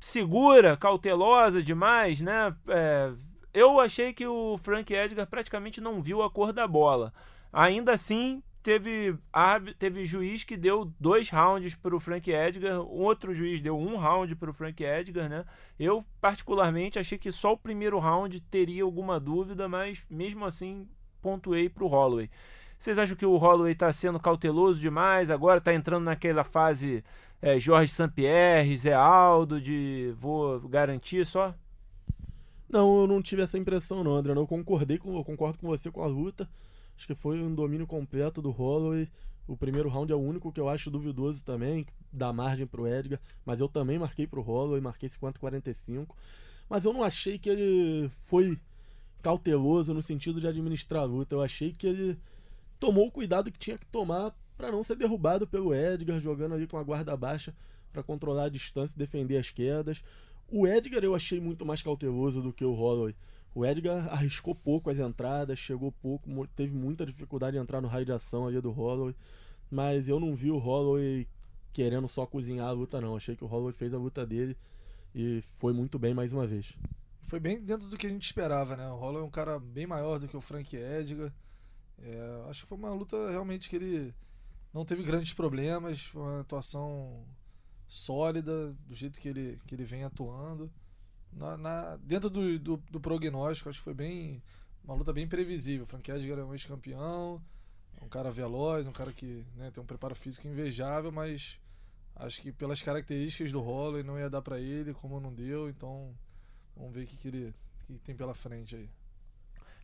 segura, 0.00 0.76
cautelosa 0.76 1.62
demais, 1.62 2.20
né? 2.20 2.54
É, 2.68 3.12
eu 3.54 3.78
achei 3.78 4.12
que 4.12 4.26
o 4.26 4.58
Frank 4.58 4.92
Edgar 4.92 5.26
praticamente 5.26 5.80
não 5.80 6.02
viu 6.02 6.22
a 6.22 6.30
cor 6.30 6.52
da 6.52 6.66
bola. 6.66 7.12
Ainda 7.52 7.92
assim, 7.92 8.42
teve, 8.62 9.16
teve 9.78 10.04
juiz 10.04 10.44
que 10.44 10.56
deu 10.56 10.92
dois 10.98 11.30
rounds 11.30 11.74
para 11.74 11.94
o 11.94 12.00
Frank 12.00 12.30
Edgar, 12.30 12.80
outro 12.80 13.34
juiz 13.34 13.60
deu 13.60 13.78
um 13.78 13.96
round 13.96 14.34
para 14.36 14.50
o 14.50 14.54
Frank 14.54 14.82
Edgar, 14.82 15.28
né? 15.28 15.44
Eu, 15.78 16.04
particularmente, 16.20 16.98
achei 16.98 17.18
que 17.18 17.32
só 17.32 17.52
o 17.52 17.58
primeiro 17.58 17.98
round 17.98 18.40
teria 18.42 18.82
alguma 18.82 19.18
dúvida, 19.18 19.68
mas 19.68 20.02
mesmo 20.10 20.44
assim 20.44 20.86
pontuei 21.22 21.68
para 21.68 21.84
o 21.84 21.88
Holloway. 21.88 22.30
Vocês 22.78 22.98
acham 22.98 23.16
que 23.16 23.26
o 23.26 23.36
Holloway 23.36 23.72
está 23.72 23.92
sendo 23.92 24.20
cauteloso 24.20 24.80
demais? 24.80 25.30
Agora 25.30 25.58
está 25.58 25.74
entrando 25.74 26.04
naquela 26.04 26.44
fase 26.44 27.02
é, 27.42 27.58
Jorge 27.58 27.92
Sampierre, 27.92 28.76
Zé 28.76 28.94
Aldo, 28.94 29.60
de 29.60 30.14
vou 30.18 30.60
garantir 30.60 31.26
só? 31.26 31.54
Não, 32.68 33.00
eu 33.00 33.06
não 33.06 33.22
tive 33.22 33.42
essa 33.42 33.58
impressão 33.58 34.04
não, 34.04 34.14
André. 34.14 34.32
Eu 34.32 34.46
concordei 34.46 34.98
com, 34.98 35.16
eu 35.16 35.24
concordo 35.24 35.58
com 35.58 35.66
você 35.66 35.90
com 35.90 36.02
a 36.02 36.06
luta. 36.06 36.48
Acho 36.98 37.06
que 37.06 37.14
foi 37.14 37.40
um 37.40 37.54
domínio 37.54 37.86
completo 37.86 38.42
do 38.42 38.50
Holloway. 38.50 39.08
O 39.46 39.56
primeiro 39.56 39.88
round 39.88 40.12
é 40.12 40.16
o 40.16 40.18
único 40.18 40.50
que 40.50 40.58
eu 40.58 40.68
acho 40.68 40.90
duvidoso 40.90 41.44
também, 41.44 41.86
dá 42.12 42.32
margem 42.32 42.66
pro 42.66 42.88
Edgar, 42.88 43.20
mas 43.46 43.60
eu 43.60 43.68
também 43.68 44.00
marquei 44.00 44.26
pro 44.26 44.42
Holloway, 44.42 44.80
marquei 44.80 45.08
50-45. 45.08 46.08
Mas 46.68 46.84
eu 46.84 46.92
não 46.92 47.04
achei 47.04 47.38
que 47.38 47.48
ele 47.48 48.10
foi 48.24 48.58
cauteloso 49.22 49.94
no 49.94 50.02
sentido 50.02 50.40
de 50.40 50.48
administrar 50.48 51.02
a 51.02 51.06
luta. 51.06 51.36
Eu 51.36 51.40
achei 51.40 51.72
que 51.72 51.86
ele 51.86 52.18
tomou 52.80 53.06
o 53.06 53.12
cuidado 53.12 53.52
que 53.52 53.58
tinha 53.60 53.78
que 53.78 53.86
tomar 53.86 54.36
para 54.56 54.72
não 54.72 54.82
ser 54.82 54.96
derrubado 54.96 55.46
pelo 55.46 55.72
Edgar, 55.72 56.18
jogando 56.18 56.56
ali 56.56 56.66
com 56.66 56.78
a 56.78 56.82
guarda 56.82 57.16
baixa 57.16 57.54
para 57.92 58.02
controlar 58.02 58.46
a 58.46 58.48
distância 58.48 58.96
e 58.96 58.98
defender 58.98 59.38
as 59.38 59.52
quedas. 59.52 60.02
O 60.50 60.66
Edgar 60.66 61.04
eu 61.04 61.14
achei 61.14 61.38
muito 61.38 61.64
mais 61.64 61.80
cauteloso 61.80 62.42
do 62.42 62.52
que 62.52 62.64
o 62.64 62.74
Holloway. 62.74 63.14
O 63.58 63.66
Edgar 63.66 64.06
arriscou 64.12 64.54
pouco 64.54 64.88
as 64.88 65.00
entradas, 65.00 65.58
chegou 65.58 65.90
pouco, 65.90 66.46
teve 66.54 66.72
muita 66.72 67.04
dificuldade 67.04 67.56
de 67.56 67.60
entrar 67.60 67.80
no 67.80 67.88
raio 67.88 68.06
de 68.06 68.12
ação 68.12 68.46
ali 68.46 68.60
do 68.60 68.70
Holloway. 68.70 69.16
Mas 69.68 70.08
eu 70.08 70.20
não 70.20 70.32
vi 70.32 70.48
o 70.52 70.58
Holloway 70.58 71.26
querendo 71.72 72.06
só 72.06 72.24
cozinhar 72.24 72.68
a 72.68 72.70
luta, 72.70 73.00
não. 73.00 73.16
Achei 73.16 73.34
que 73.34 73.42
o 73.42 73.48
Holloway 73.48 73.72
fez 73.72 73.92
a 73.92 73.98
luta 73.98 74.24
dele 74.24 74.56
e 75.12 75.42
foi 75.56 75.72
muito 75.72 75.98
bem 75.98 76.14
mais 76.14 76.32
uma 76.32 76.46
vez. 76.46 76.72
Foi 77.22 77.40
bem 77.40 77.60
dentro 77.60 77.88
do 77.88 77.96
que 77.96 78.06
a 78.06 78.10
gente 78.10 78.26
esperava, 78.26 78.76
né? 78.76 78.88
O 78.92 78.96
Holloway 78.96 79.24
é 79.24 79.26
um 79.26 79.30
cara 79.30 79.58
bem 79.58 79.88
maior 79.88 80.20
do 80.20 80.28
que 80.28 80.36
o 80.36 80.40
Frank 80.40 80.76
Edgar. 80.76 81.34
É, 81.98 82.44
acho 82.48 82.62
que 82.62 82.68
foi 82.68 82.78
uma 82.78 82.94
luta 82.94 83.28
realmente 83.28 83.68
que 83.68 83.74
ele 83.74 84.14
não 84.72 84.84
teve 84.84 85.02
grandes 85.02 85.32
problemas. 85.32 86.04
Foi 86.04 86.22
uma 86.22 86.40
atuação 86.42 87.26
sólida, 87.88 88.72
do 88.86 88.94
jeito 88.94 89.20
que 89.20 89.28
ele, 89.28 89.58
que 89.66 89.74
ele 89.74 89.84
vem 89.84 90.04
atuando. 90.04 90.70
Na, 91.32 91.56
na 91.56 91.96
dentro 91.96 92.30
do, 92.30 92.58
do, 92.58 92.76
do, 92.76 93.00
prognóstico, 93.00 93.68
acho 93.68 93.78
que 93.78 93.84
foi 93.84 93.94
bem. 93.94 94.42
Uma 94.84 94.94
luta 94.94 95.12
bem 95.12 95.28
previsível. 95.28 95.84
O 95.84 95.86
Frank 95.86 96.10
Edgar 96.10 96.38
é 96.38 96.44
um 96.44 96.52
ex-campeão, 96.54 97.42
é 98.00 98.04
um 98.04 98.08
cara 98.08 98.30
veloz, 98.30 98.86
um 98.86 98.92
cara 98.92 99.12
que 99.12 99.44
né, 99.54 99.70
tem 99.70 99.82
um 99.82 99.86
preparo 99.86 100.14
físico 100.14 100.48
invejável, 100.48 101.12
mas 101.12 101.58
acho 102.16 102.40
que 102.40 102.50
pelas 102.50 102.80
características 102.80 103.52
do 103.52 103.60
Holloway 103.60 104.02
não 104.02 104.18
ia 104.18 104.30
dar 104.30 104.40
para 104.40 104.58
ele, 104.58 104.94
como 104.94 105.20
não 105.20 105.32
deu, 105.32 105.68
então 105.68 106.14
vamos 106.74 106.94
ver 106.94 107.04
o 107.04 107.06
que, 107.06 107.16
que 107.16 107.28
ele 107.28 107.54
que 107.86 107.98
tem 107.98 108.14
pela 108.14 108.34
frente 108.34 108.76
aí. 108.76 108.88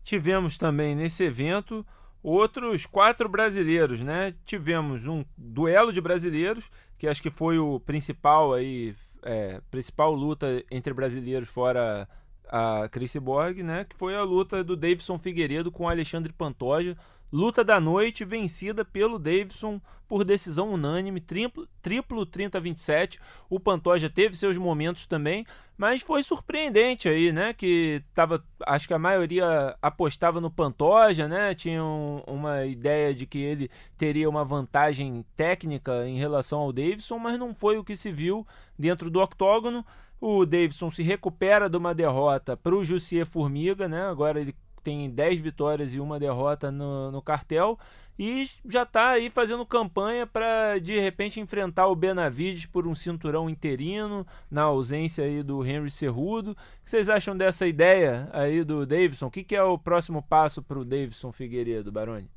Tivemos 0.02 0.58
também 0.58 0.94
nesse 0.94 1.24
evento 1.24 1.84
outros 2.22 2.84
quatro 2.86 3.28
brasileiros, 3.28 4.00
né? 4.00 4.34
Tivemos 4.44 5.06
um 5.06 5.24
duelo 5.36 5.92
de 5.92 6.00
brasileiros, 6.00 6.70
que 6.98 7.06
acho 7.06 7.22
que 7.22 7.30
foi 7.30 7.58
o 7.58 7.80
principal 7.80 8.52
aí, 8.52 8.94
é, 9.24 9.60
principal 9.70 10.12
luta 10.12 10.62
entre 10.70 10.92
brasileiros 10.92 11.48
fora 11.48 12.08
a 12.48 12.88
Chris 12.88 13.16
Borg, 13.16 13.62
né? 13.62 13.84
Que 13.84 13.96
foi 13.96 14.14
a 14.14 14.22
luta 14.22 14.62
do 14.62 14.76
Davidson 14.76 15.18
Figueiredo 15.18 15.72
com 15.72 15.84
o 15.84 15.88
Alexandre 15.88 16.32
Pantoja, 16.32 16.96
Luta 17.34 17.64
da 17.64 17.80
noite 17.80 18.24
vencida 18.24 18.84
pelo 18.84 19.18
Davidson 19.18 19.80
por 20.06 20.22
decisão 20.22 20.72
unânime, 20.72 21.20
triplo, 21.20 21.66
triplo 21.82 22.24
30-27. 22.24 23.18
O 23.50 23.58
Pantoja 23.58 24.08
teve 24.08 24.36
seus 24.36 24.56
momentos 24.56 25.04
também, 25.04 25.44
mas 25.76 26.00
foi 26.00 26.22
surpreendente 26.22 27.08
aí, 27.08 27.32
né? 27.32 27.52
Que 27.52 28.04
tava, 28.14 28.40
acho 28.64 28.86
que 28.86 28.94
a 28.94 29.00
maioria 29.00 29.76
apostava 29.82 30.40
no 30.40 30.48
Pantoja, 30.48 31.26
né? 31.26 31.56
Tinha 31.56 31.82
um, 31.82 32.22
uma 32.24 32.66
ideia 32.66 33.12
de 33.12 33.26
que 33.26 33.38
ele 33.38 33.68
teria 33.98 34.30
uma 34.30 34.44
vantagem 34.44 35.26
técnica 35.36 36.06
em 36.06 36.16
relação 36.16 36.60
ao 36.60 36.72
Davidson, 36.72 37.18
mas 37.18 37.36
não 37.36 37.52
foi 37.52 37.78
o 37.78 37.82
que 37.82 37.96
se 37.96 38.12
viu 38.12 38.46
dentro 38.78 39.10
do 39.10 39.20
octógono. 39.20 39.84
O 40.20 40.46
Davidson 40.46 40.88
se 40.88 41.02
recupera 41.02 41.68
de 41.68 41.76
uma 41.76 41.92
derrota 41.92 42.56
para 42.56 42.76
o 42.76 42.84
Jussier 42.84 43.26
Formiga, 43.26 43.88
né? 43.88 44.06
Agora 44.06 44.40
ele 44.40 44.54
tem 44.84 45.10
10 45.10 45.40
vitórias 45.40 45.94
e 45.94 45.98
uma 45.98 46.20
derrota 46.20 46.70
no, 46.70 47.10
no 47.10 47.22
cartel 47.22 47.78
e 48.16 48.48
já 48.64 48.84
está 48.84 49.10
aí 49.10 49.28
fazendo 49.28 49.66
campanha 49.66 50.24
para 50.24 50.78
de 50.78 50.98
repente 51.00 51.40
enfrentar 51.40 51.88
o 51.88 51.96
Benavides 51.96 52.66
por 52.66 52.86
um 52.86 52.94
cinturão 52.94 53.50
interino 53.50 54.24
na 54.48 54.62
ausência 54.62 55.24
aí 55.24 55.42
do 55.42 55.66
Henry 55.66 55.90
Cerrudo. 55.90 56.52
O 56.52 56.54
que 56.84 56.90
vocês 56.90 57.08
acham 57.08 57.36
dessa 57.36 57.66
ideia 57.66 58.28
aí 58.32 58.62
do 58.62 58.86
Davidson? 58.86 59.26
O 59.26 59.30
que, 59.30 59.42
que 59.42 59.56
é 59.56 59.62
o 59.62 59.76
próximo 59.76 60.22
passo 60.22 60.62
para 60.62 60.78
o 60.78 60.84
Davidson 60.84 61.32
Figueiredo, 61.32 61.90
Baroni? 61.90 62.30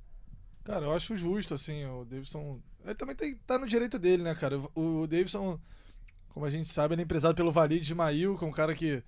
Cara, 0.64 0.86
eu 0.86 0.94
acho 0.94 1.16
justo, 1.16 1.54
assim, 1.54 1.86
o 1.86 2.04
Davidson. 2.04 2.60
Ele 2.84 2.96
também 2.96 3.16
tem, 3.16 3.36
tá 3.46 3.60
no 3.60 3.68
direito 3.68 4.00
dele, 4.00 4.24
né, 4.24 4.34
cara? 4.34 4.60
O, 4.74 5.02
o 5.02 5.08
Davidson, 5.08 5.60
como 6.30 6.46
a 6.46 6.50
gente 6.50 6.68
sabe, 6.68 6.96
ele 6.96 7.04
é 7.04 7.06
empresário 7.06 7.36
pelo 7.36 7.52
Valide 7.52 7.86
de 7.86 7.96
Mail, 7.96 8.36
que 8.38 8.44
é 8.44 8.48
um 8.48 8.52
cara 8.52 8.74
que 8.74 9.04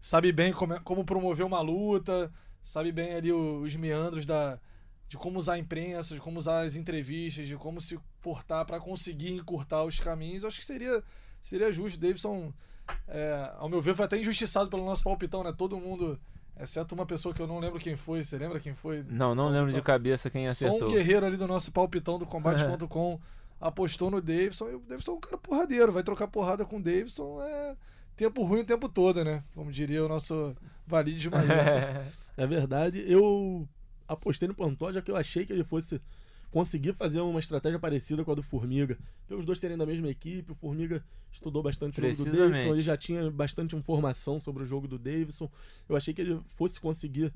sabe 0.00 0.30
bem 0.32 0.52
como, 0.52 0.74
é, 0.74 0.80
como 0.80 1.04
promover 1.04 1.44
uma 1.44 1.60
luta, 1.60 2.32
sabe 2.64 2.90
bem 2.90 3.14
ali 3.14 3.30
os 3.30 3.76
meandros 3.76 4.24
da, 4.26 4.58
de 5.06 5.18
como 5.18 5.38
usar 5.38 5.54
a 5.54 5.58
imprensa, 5.58 6.14
de 6.14 6.20
como 6.20 6.38
usar 6.38 6.62
as 6.62 6.74
entrevistas, 6.74 7.46
de 7.46 7.56
como 7.56 7.80
se 7.80 7.98
portar 8.20 8.64
para 8.64 8.80
conseguir 8.80 9.32
encurtar 9.32 9.84
os 9.84 10.00
caminhos. 10.00 10.42
Eu 10.42 10.48
acho 10.48 10.58
que 10.58 10.66
seria, 10.66 11.04
seria 11.40 11.70
justo. 11.70 12.00
Davidson, 12.00 12.52
é, 13.06 13.52
ao 13.58 13.68
meu 13.68 13.82
ver, 13.82 13.94
foi 13.94 14.06
até 14.06 14.18
injustiçado 14.18 14.70
pelo 14.70 14.84
nosso 14.84 15.04
palpitão, 15.04 15.44
né? 15.44 15.52
Todo 15.56 15.78
mundo, 15.78 16.18
exceto 16.58 16.94
uma 16.94 17.04
pessoa 17.04 17.34
que 17.34 17.40
eu 17.40 17.46
não 17.46 17.60
lembro 17.60 17.78
quem 17.78 17.96
foi. 17.96 18.24
Você 18.24 18.38
lembra 18.38 18.58
quem 18.58 18.74
foi? 18.74 19.04
Não, 19.08 19.34
não 19.34 19.48
lembro 19.48 19.72
de 19.72 19.82
cabeça 19.82 20.30
quem 20.30 20.48
acertou. 20.48 20.80
Só 20.80 20.86
um 20.86 20.90
guerreiro 20.90 21.26
ali 21.26 21.36
do 21.36 21.46
nosso 21.46 21.70
palpitão 21.70 22.18
do 22.18 22.26
combate.com 22.26 23.20
apostou 23.60 24.10
no 24.10 24.20
Davidson. 24.22 24.70
E 24.70 24.74
o 24.74 24.80
Davidson 24.80 25.12
é 25.12 25.14
um 25.14 25.20
cara 25.20 25.38
porradeiro, 25.38 25.92
vai 25.92 26.02
trocar 26.02 26.28
porrada 26.28 26.64
com 26.64 26.78
o 26.78 26.82
Davidson. 26.82 27.42
É 27.42 27.76
tempo 28.16 28.42
ruim 28.42 28.60
o 28.60 28.64
tempo 28.64 28.88
todo, 28.88 29.22
né? 29.22 29.44
Como 29.54 29.70
diria 29.70 30.04
o 30.04 30.08
nosso 30.08 30.56
Valide 30.86 31.28
de 31.28 31.30
É 32.36 32.46
verdade. 32.46 33.04
Eu 33.06 33.68
apostei 34.06 34.48
no 34.48 34.54
Pantoja 34.54 35.02
que 35.02 35.10
eu 35.10 35.16
achei 35.16 35.46
que 35.46 35.52
ele 35.52 35.64
fosse 35.64 36.00
conseguir 36.50 36.92
fazer 36.92 37.20
uma 37.20 37.40
estratégia 37.40 37.80
parecida 37.80 38.24
com 38.24 38.30
a 38.30 38.34
do 38.34 38.42
Formiga. 38.42 38.96
Pelos 39.26 39.44
dois 39.44 39.58
terem 39.58 39.76
da 39.76 39.84
mesma 39.84 40.08
equipe, 40.08 40.52
o 40.52 40.54
Formiga 40.54 41.04
estudou 41.32 41.62
bastante 41.64 42.00
o 42.00 42.10
jogo 42.10 42.30
do 42.30 42.36
Davidson, 42.36 42.72
ele 42.74 42.82
já 42.82 42.96
tinha 42.96 43.28
bastante 43.28 43.74
informação 43.74 44.38
sobre 44.38 44.62
o 44.62 44.66
jogo 44.66 44.86
do 44.86 44.96
Davidson. 44.96 45.50
Eu 45.88 45.96
achei 45.96 46.14
que 46.14 46.20
ele 46.20 46.40
fosse 46.54 46.80
conseguir 46.80 47.32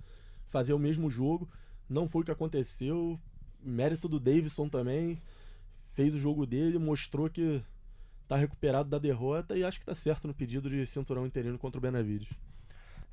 fazer 0.46 0.72
o 0.72 0.78
mesmo 0.78 1.10
jogo. 1.10 1.48
Não 1.88 2.06
foi 2.06 2.22
o 2.22 2.24
que 2.24 2.30
aconteceu. 2.30 3.18
Mérito 3.60 4.08
do 4.08 4.20
Davidson 4.20 4.68
também. 4.68 5.20
Fez 5.94 6.14
o 6.14 6.18
jogo 6.18 6.46
dele, 6.46 6.78
mostrou 6.78 7.28
que 7.28 7.60
está 8.22 8.36
recuperado 8.36 8.88
da 8.88 8.98
derrota 8.98 9.56
e 9.58 9.64
acho 9.64 9.78
que 9.78 9.82
está 9.82 9.96
certo 9.96 10.28
no 10.28 10.34
pedido 10.34 10.70
de 10.70 10.86
cinturão 10.86 11.26
interino 11.26 11.58
contra 11.58 11.78
o 11.78 11.82
Benavides. 11.82 12.28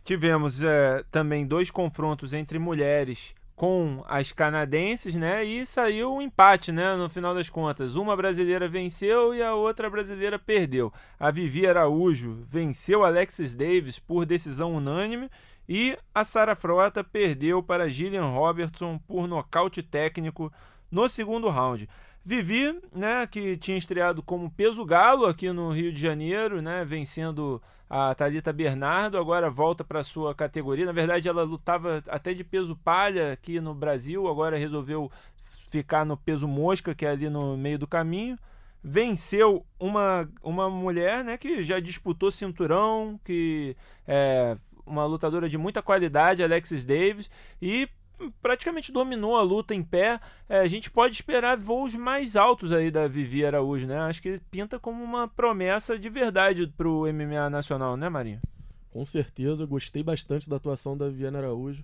Tivemos 0.05 0.61
é, 0.61 1.03
também 1.09 1.47
dois 1.47 1.71
confrontos 1.71 2.31
entre 2.31 2.59
mulheres 2.59 3.33
com 3.55 4.03
as 4.07 4.31
canadenses, 4.31 5.15
né? 5.15 5.43
E 5.43 5.65
saiu 5.65 6.13
um 6.13 6.21
empate, 6.21 6.71
né? 6.71 6.95
No 6.95 7.09
final 7.09 7.33
das 7.33 7.49
contas, 7.49 7.95
uma 7.95 8.15
brasileira 8.15 8.69
venceu 8.69 9.33
e 9.33 9.41
a 9.41 9.55
outra 9.55 9.89
brasileira 9.89 10.37
perdeu. 10.37 10.93
A 11.19 11.31
Vivi 11.31 11.65
Araújo 11.65 12.37
venceu 12.47 13.03
Alexis 13.03 13.55
Davis 13.55 13.97
por 13.97 14.27
decisão 14.27 14.75
unânime 14.75 15.27
e 15.67 15.97
a 16.13 16.23
Sara 16.23 16.55
Frota 16.55 17.03
perdeu 17.03 17.63
para 17.63 17.89
Gillian 17.89 18.27
Robertson 18.27 18.99
por 19.07 19.27
nocaute 19.27 19.81
técnico 19.81 20.53
no 20.91 21.09
segundo 21.09 21.49
round. 21.49 21.89
Vivi, 22.25 22.75
né, 22.91 23.27
que 23.27 23.55
tinha 23.55 23.77
estreado 23.77 24.23
como 24.23 24.49
peso 24.49 24.83
galo 24.83 25.27
aqui 25.27 25.51
no 25.51 25.71
Rio 25.71 25.93
de 25.93 26.01
Janeiro, 26.01 26.59
né, 26.59 26.83
vencendo 26.83 27.61
a 27.87 28.15
Talita 28.15 28.51
Bernardo, 28.51 29.19
agora 29.19 29.47
volta 29.47 29.83
para 29.83 30.03
sua 30.03 30.33
categoria. 30.33 30.87
Na 30.87 30.91
verdade, 30.91 31.29
ela 31.29 31.43
lutava 31.43 32.03
até 32.07 32.33
de 32.33 32.43
peso 32.43 32.75
palha 32.75 33.33
aqui 33.33 33.61
no 33.61 33.75
Brasil, 33.75 34.27
agora 34.27 34.57
resolveu 34.57 35.11
ficar 35.69 36.03
no 36.03 36.17
peso 36.17 36.47
mosca, 36.47 36.95
que 36.95 37.05
é 37.05 37.11
ali 37.11 37.29
no 37.29 37.55
meio 37.55 37.77
do 37.77 37.85
caminho. 37.85 38.39
Venceu 38.83 39.63
uma, 39.79 40.27
uma 40.41 40.67
mulher 40.67 41.23
né, 41.23 41.37
que 41.37 41.61
já 41.61 41.79
disputou 41.79 42.31
cinturão, 42.31 43.19
que 43.23 43.77
é 44.07 44.57
uma 44.83 45.05
lutadora 45.05 45.47
de 45.47 45.59
muita 45.59 45.79
qualidade, 45.81 46.43
Alexis 46.43 46.85
Davis, 46.85 47.29
e 47.61 47.87
praticamente 48.41 48.91
dominou 48.91 49.37
a 49.37 49.41
luta 49.41 49.73
em 49.73 49.83
pé. 49.83 50.19
É, 50.47 50.59
a 50.59 50.67
gente 50.67 50.89
pode 50.89 51.15
esperar 51.15 51.57
voos 51.57 51.95
mais 51.95 52.35
altos 52.35 52.71
aí 52.71 52.89
da 52.91 53.07
Vivi 53.07 53.45
Araújo, 53.45 53.87
né? 53.87 53.97
Acho 53.99 54.21
que 54.21 54.39
pinta 54.51 54.79
como 54.79 55.03
uma 55.03 55.27
promessa 55.27 55.97
de 55.97 56.09
verdade 56.09 56.67
para 56.67 56.87
o 56.87 57.05
MMA 57.11 57.49
nacional, 57.49 57.95
né, 57.97 58.09
Marinho? 58.09 58.41
Com 58.89 59.03
certeza, 59.03 59.65
gostei 59.65 60.01
bastante 60.01 60.49
da 60.49 60.55
atuação 60.55 60.97
da 60.97 61.09
Viviane 61.09 61.37
Araújo. 61.37 61.83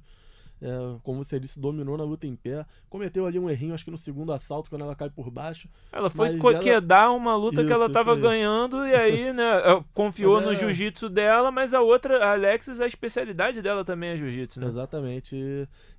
É, 0.61 0.99
como 1.01 1.23
você 1.23 1.39
disse, 1.39 1.59
dominou 1.59 1.97
na 1.97 2.03
luta 2.03 2.27
em 2.27 2.35
pé. 2.35 2.63
Cometeu 2.87 3.25
ali 3.25 3.39
um 3.39 3.49
errinho, 3.49 3.73
acho 3.73 3.83
que 3.83 3.89
no 3.89 3.97
segundo 3.97 4.31
assalto, 4.31 4.69
quando 4.69 4.83
ela 4.83 4.95
cai 4.95 5.09
por 5.09 5.31
baixo. 5.31 5.67
Ela 5.91 6.07
foi 6.07 6.37
quedar 6.59 7.05
ela... 7.05 7.11
uma 7.13 7.35
luta 7.35 7.61
isso, 7.61 7.67
que 7.67 7.73
ela 7.73 7.87
estava 7.87 8.15
ganhando 8.15 8.85
e 8.85 8.93
aí, 8.93 9.33
né, 9.33 9.43
confiou 9.91 10.39
é... 10.39 10.45
no 10.45 10.53
jiu-jitsu 10.53 11.09
dela, 11.09 11.49
mas 11.49 11.73
a 11.73 11.81
outra, 11.81 12.23
a 12.23 12.33
Alexis, 12.33 12.79
a 12.79 12.85
especialidade 12.85 13.59
dela 13.59 13.83
também 13.83 14.11
é 14.11 14.17
jiu-jitsu, 14.17 14.59
né? 14.59 14.67
Exatamente. 14.67 15.35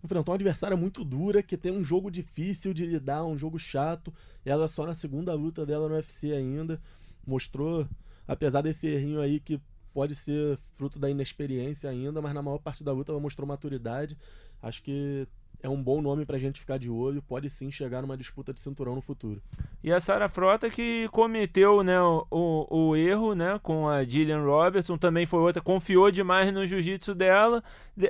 Enfrentou 0.05 0.33
uma 0.33 0.37
adversária 0.37 0.77
muito 0.77 1.05
dura, 1.05 1.43
que 1.43 1.57
tem 1.57 1.73
um 1.73 1.83
jogo 1.83 2.09
difícil 2.09 2.73
de 2.73 2.87
lidar, 2.87 3.25
um 3.25 3.37
jogo 3.37 3.59
chato. 3.59 4.15
Ela 4.45 4.69
só 4.69 4.87
na 4.87 4.95
segunda 4.95 5.35
luta 5.35 5.67
dela 5.67 5.89
no 5.89 5.97
UFC 5.97 6.33
ainda. 6.33 6.81
Mostrou, 7.27 7.85
apesar 8.29 8.63
desse 8.63 8.87
errinho 8.87 9.21
aí 9.21 9.41
que 9.41 9.61
pode 9.93 10.15
ser 10.15 10.57
fruto 10.75 10.99
da 10.99 11.11
inexperiência 11.11 11.91
ainda, 11.91 12.23
mas 12.23 12.33
na 12.33 12.43
maior 12.43 12.59
parte 12.59 12.83
da 12.83 12.93
luta 12.93 13.13
ela 13.13 13.21
mostrou 13.21 13.47
maturidade 13.47 14.17
acho 14.63 14.83
que 14.83 15.27
é 15.63 15.69
um 15.69 15.81
bom 15.81 16.03
nome 16.03 16.27
pra 16.27 16.39
gente 16.39 16.61
ficar 16.61 16.77
de 16.77 16.91
olho, 16.91 17.23
pode 17.23 17.49
sim 17.49 17.71
chegar 17.71 18.03
numa 18.03 18.17
disputa 18.17 18.53
de 18.53 18.61
cinturão 18.61 18.97
no 18.97 19.01
futuro. 19.01 19.41
E 19.83 19.93
a 19.93 20.01
Sara 20.01 20.29
Frota 20.29 20.69
que 20.69 21.09
cometeu 21.09 21.85
né, 21.85 22.01
o, 22.03 22.67
o, 22.69 22.97
erro 22.97 23.35
né, 23.35 23.61
com 23.63 23.89
a 23.89 24.03
Gillian 24.03 24.43
Robertson, 24.43 24.99
também 24.99 25.25
foi 25.25 25.41
outra, 25.41 25.63
confiou 25.63 26.11
demais 26.11 26.53
no 26.53 26.67
jiu-jitsu 26.67 27.15
dela, 27.15 27.63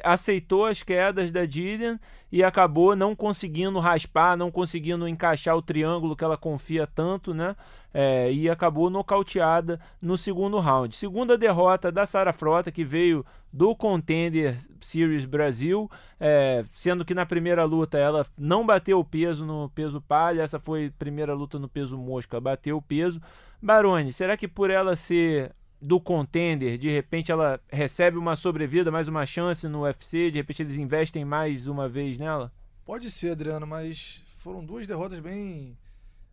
aceitou 0.02 0.64
as 0.64 0.82
quedas 0.82 1.30
da 1.30 1.44
Gillian 1.44 2.00
e 2.32 2.42
acabou 2.42 2.96
não 2.96 3.14
conseguindo 3.14 3.78
raspar, 3.78 4.38
não 4.38 4.50
conseguindo 4.50 5.06
encaixar 5.06 5.54
o 5.54 5.60
triângulo 5.60 6.16
que 6.16 6.24
ela 6.24 6.38
confia 6.38 6.86
tanto, 6.86 7.34
né? 7.34 7.54
É, 7.92 8.32
e 8.32 8.48
acabou 8.48 8.88
nocauteada 8.88 9.78
no 10.00 10.16
segundo 10.16 10.58
round. 10.58 10.96
Segunda 10.96 11.36
derrota 11.36 11.92
da 11.92 12.06
Sara 12.06 12.32
Frota, 12.32 12.72
que 12.72 12.84
veio 12.84 13.22
do 13.52 13.76
Contender 13.76 14.56
Series 14.80 15.26
Brasil, 15.26 15.90
é, 16.18 16.64
sendo 16.72 17.04
que 17.04 17.14
na 17.14 17.26
primeira 17.26 17.64
luta 17.64 17.98
ela 17.98 18.26
não 18.38 18.64
bateu 18.64 18.98
o 18.98 19.04
peso 19.04 19.44
no 19.44 19.68
peso 19.68 20.00
palha, 20.00 20.40
essa 20.40 20.58
foi 20.58 20.86
a 20.86 20.98
primeira 20.98 21.34
luta 21.34 21.58
no 21.58 21.68
peso 21.68 21.98
mosca, 21.98 22.40
bateu 22.40 22.78
o 22.78 22.82
peso. 22.82 23.20
Baroni, 23.60 24.10
será 24.10 24.38
que 24.38 24.48
por 24.48 24.70
ela 24.70 24.96
ser 24.96 25.52
do 25.82 26.00
contender, 26.00 26.78
de 26.78 26.88
repente 26.88 27.32
ela 27.32 27.60
recebe 27.68 28.16
uma 28.16 28.36
sobrevida, 28.36 28.90
mais 28.90 29.08
uma 29.08 29.26
chance 29.26 29.66
no 29.66 29.82
UFC, 29.82 30.30
de 30.30 30.38
repente 30.38 30.62
eles 30.62 30.78
investem 30.78 31.24
mais 31.24 31.66
uma 31.66 31.88
vez 31.88 32.16
nela? 32.16 32.52
Pode 32.84 33.10
ser, 33.10 33.32
Adriano, 33.32 33.66
mas 33.66 34.22
foram 34.38 34.64
duas 34.64 34.86
derrotas 34.86 35.18
bem. 35.18 35.76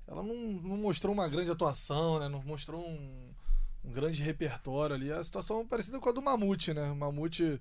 Ela 0.07 0.21
não, 0.21 0.35
não 0.35 0.77
mostrou 0.77 1.13
uma 1.13 1.27
grande 1.27 1.49
atuação, 1.49 2.19
né? 2.19 2.29
Não 2.29 2.43
mostrou 2.43 2.79
um, 2.79 3.33
um 3.83 3.91
grande 3.91 4.21
repertório 4.21 4.95
ali. 4.95 5.11
A 5.11 5.23
situação 5.23 5.65
parecida 5.65 5.99
com 5.99 6.09
a 6.09 6.11
do 6.11 6.21
Mamute, 6.21 6.73
né? 6.73 6.91
O 6.91 6.95
Mamute 6.95 7.59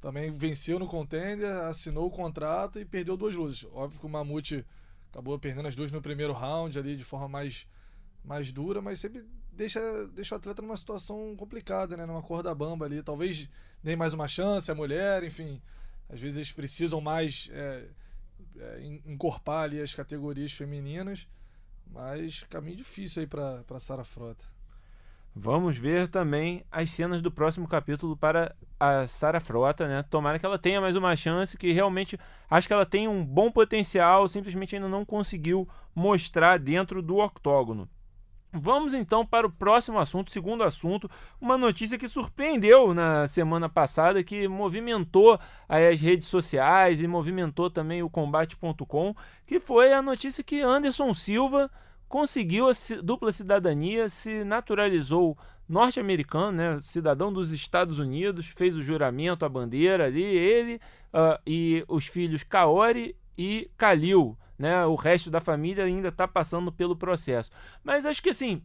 também 0.00 0.32
venceu 0.32 0.78
no 0.78 0.88
contender, 0.88 1.48
assinou 1.62 2.06
o 2.06 2.10
contrato 2.10 2.80
e 2.80 2.84
perdeu 2.84 3.16
duas 3.16 3.34
lutas. 3.34 3.64
Óbvio 3.72 4.00
que 4.00 4.06
o 4.06 4.10
Mamute 4.10 4.66
acabou 5.10 5.38
perdendo 5.38 5.68
as 5.68 5.74
duas 5.76 5.92
no 5.92 6.02
primeiro 6.02 6.32
round 6.32 6.76
ali 6.76 6.96
de 6.96 7.04
forma 7.04 7.28
mais, 7.28 7.66
mais 8.24 8.50
dura, 8.52 8.82
mas 8.82 9.00
sempre 9.00 9.24
deixa, 9.58 10.06
deixa 10.14 10.36
o 10.36 10.38
atleta 10.38 10.62
numa 10.62 10.76
situação 10.76 11.34
complicada, 11.36 11.96
né? 11.96 12.06
Numa 12.06 12.22
corda 12.22 12.54
bamba 12.54 12.86
ali. 12.86 13.02
Talvez 13.02 13.48
nem 13.82 13.96
mais 13.96 14.14
uma 14.14 14.28
chance, 14.28 14.70
a 14.70 14.74
mulher, 14.74 15.24
enfim. 15.24 15.60
Às 16.08 16.20
vezes 16.20 16.36
eles 16.36 16.52
precisam 16.52 17.00
mais 17.00 17.50
é, 17.52 17.88
é, 18.56 19.00
encorpar 19.04 19.64
ali 19.64 19.80
as 19.80 19.94
categorias 19.94 20.52
femininas. 20.52 21.26
Mas 21.90 22.44
caminho 22.44 22.76
difícil 22.76 23.20
aí 23.20 23.26
para 23.26 23.80
Sara 23.80 24.04
Frota. 24.04 24.44
Vamos 25.34 25.76
ver 25.76 26.08
também 26.08 26.64
as 26.70 26.90
cenas 26.90 27.20
do 27.20 27.30
próximo 27.30 27.66
capítulo 27.66 28.16
para 28.16 28.54
a 28.78 29.06
Sara 29.06 29.40
Frota, 29.40 29.88
né? 29.88 30.04
Tomara 30.04 30.38
que 30.38 30.46
ela 30.46 30.58
tenha 30.58 30.80
mais 30.80 30.96
uma 30.96 31.16
chance, 31.16 31.56
que 31.56 31.72
realmente 31.72 32.18
acho 32.48 32.66
que 32.66 32.72
ela 32.72 32.86
tem 32.86 33.08
um 33.08 33.24
bom 33.24 33.50
potencial, 33.50 34.28
simplesmente 34.28 34.76
ainda 34.76 34.88
não 34.88 35.04
conseguiu 35.04 35.68
mostrar 35.94 36.58
dentro 36.58 37.02
do 37.02 37.16
octógono. 37.16 37.88
Vamos 38.52 38.94
então 38.94 39.26
para 39.26 39.46
o 39.46 39.50
próximo 39.50 39.98
assunto, 39.98 40.30
segundo 40.30 40.62
assunto, 40.62 41.10
uma 41.38 41.58
notícia 41.58 41.98
que 41.98 42.08
surpreendeu 42.08 42.94
na 42.94 43.28
semana 43.28 43.68
passada, 43.68 44.24
que 44.24 44.48
movimentou 44.48 45.38
as 45.68 46.00
redes 46.00 46.28
sociais 46.28 47.02
e 47.02 47.06
movimentou 47.06 47.68
também 47.68 48.02
o 48.02 48.08
combate.com, 48.08 49.14
que 49.46 49.60
foi 49.60 49.92
a 49.92 50.00
notícia 50.00 50.42
que 50.42 50.62
Anderson 50.62 51.12
Silva 51.12 51.70
conseguiu 52.08 52.70
a 52.70 52.72
dupla 53.02 53.32
cidadania, 53.32 54.08
se 54.08 54.42
naturalizou 54.44 55.36
norte-americano, 55.68 56.52
né, 56.52 56.78
cidadão 56.80 57.30
dos 57.30 57.52
Estados 57.52 57.98
Unidos, 57.98 58.46
fez 58.46 58.74
o 58.74 58.82
juramento, 58.82 59.44
a 59.44 59.48
bandeira 59.48 60.06
ali, 60.06 60.22
ele 60.22 60.80
uh, 61.12 61.38
e 61.46 61.84
os 61.86 62.06
filhos 62.06 62.42
Kaori 62.42 63.14
e 63.36 63.70
Kalil 63.76 64.38
né? 64.58 64.84
O 64.86 64.94
resto 64.94 65.30
da 65.30 65.40
família 65.40 65.84
ainda 65.84 66.08
está 66.08 66.26
passando 66.26 66.72
pelo 66.72 66.96
processo. 66.96 67.50
Mas 67.82 68.04
acho 68.04 68.22
que 68.22 68.30
assim, 68.30 68.62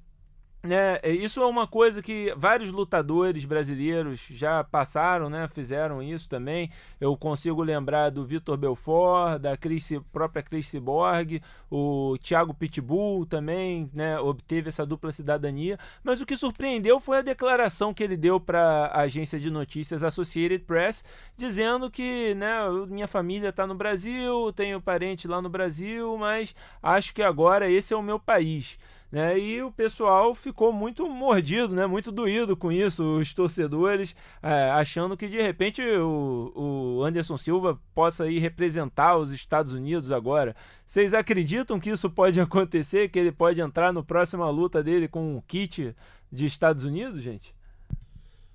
né, 0.65 0.98
isso 1.03 1.41
é 1.41 1.46
uma 1.46 1.67
coisa 1.67 2.01
que 2.01 2.34
vários 2.38 2.72
lutadores 2.72 3.43
brasileiros 3.43 4.25
já 4.29 4.63
passaram, 4.63 5.29
né, 5.29 5.46
fizeram 5.50 6.01
isso 6.01 6.29
também. 6.29 6.72
Eu 7.01 7.17
consigo 7.17 7.62
lembrar 7.62 8.10
do 8.10 8.25
Vitor 8.25 8.55
Belfort, 8.55 9.41
da 9.41 9.58
Chris, 9.58 9.91
própria 10.10 10.41
Chris 10.41 10.67
Cyborg, 10.67 11.41
o 11.70 12.17
Thiago 12.24 12.53
Pitbull 12.53 13.25
também 13.25 13.89
né, 13.93 14.17
obteve 14.17 14.70
essa 14.70 14.86
dupla 14.86 15.12
cidadania. 15.12 15.77
Mas 16.01 16.22
o 16.22 16.25
que 16.25 16.38
surpreendeu 16.38 16.98
foi 16.98 17.17
a 17.17 17.22
declaração 17.22 17.93
que 17.93 18.01
ele 18.01 18.15
deu 18.15 18.39
para 18.39 18.86
a 18.86 19.01
agência 19.01 19.38
de 19.38 19.51
notícias 19.51 20.01
Associated 20.01 20.63
Press, 20.63 21.03
dizendo 21.36 21.91
que 21.91 22.34
né, 22.36 22.70
minha 22.88 23.08
família 23.08 23.50
está 23.50 23.67
no 23.67 23.75
Brasil, 23.75 24.53
tenho 24.53 24.79
parente 24.79 25.27
lá 25.27 25.42
no 25.42 25.50
Brasil, 25.50 26.18
mas 26.18 26.55
acho 26.81 27.14
que 27.14 27.22
agora 27.22 27.70
esse 27.70 27.94
é 27.94 27.98
o 27.98 28.01
meu 28.01 28.18
país. 28.18 28.77
Né? 29.14 29.38
E 29.38 29.62
o 29.62 29.72
pessoal 29.72 30.34
ficou 30.34 30.74
muito 30.74 31.08
mordido, 31.08 31.76
né? 31.76 31.86
muito 31.86 32.12
doído 32.12 32.58
com 32.58 32.72
isso, 32.72 33.20
os 33.20 33.32
torcedores, 33.32 34.16
é, 34.42 34.72
achando 34.72 35.16
que 35.16 35.28
de 35.28 35.40
repente 35.40 35.84
o, 35.84 36.98
o 36.98 37.04
Anderson 37.04 37.38
Silva 37.38 37.80
possa 37.94 38.28
ir 38.28 38.40
representar 38.40 39.16
os 39.18 39.32
Estados 39.32 39.72
Unidos 39.72 40.12
agora. 40.12 40.56
Vocês 40.88 41.14
acreditam 41.14 41.80
que 41.80 41.92
isso 41.92 42.10
pode 42.10 42.42
acontecer? 42.42 43.08
Que 43.10 43.20
ele 43.20 43.32
pode 43.32 43.62
entrar 43.62 43.94
no 43.94 44.04
próxima 44.04 44.50
luta 44.50 44.82
dele 44.82 45.08
com 45.08 45.36
um 45.38 45.42
kit 45.42 45.96
de 46.32 46.46
Estados 46.48 46.84
Unidos, 46.84 47.22
gente? 47.22 47.54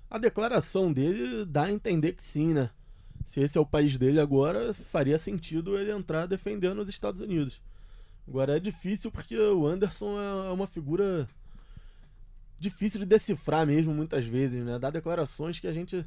A 0.09 0.17
declaração 0.17 0.91
dele 0.91 1.45
dá 1.45 1.67
a 1.67 1.71
entender 1.71 2.11
que 2.11 2.21
sim, 2.21 2.53
né? 2.53 2.69
Se 3.23 3.39
esse 3.39 3.57
é 3.57 3.61
o 3.61 3.65
país 3.65 3.97
dele 3.97 4.19
agora, 4.19 4.73
faria 4.73 5.17
sentido 5.17 5.77
ele 5.77 5.93
entrar 5.93 6.25
defendendo 6.25 6.79
os 6.79 6.89
Estados 6.89 7.21
Unidos. 7.21 7.61
Agora 8.29 8.57
é 8.57 8.59
difícil 8.59 9.11
porque 9.11 9.35
o 9.35 9.65
Anderson 9.65 10.19
é, 10.21 10.49
é 10.49 10.51
uma 10.51 10.67
figura 10.67 11.27
difícil 12.59 12.99
de 12.99 13.05
decifrar 13.07 13.65
mesmo 13.65 13.91
muitas 13.91 14.23
vezes, 14.23 14.63
né? 14.63 14.77
Dá 14.77 14.91
declarações 14.91 15.59
que 15.59 15.67
a 15.67 15.73
gente 15.73 16.05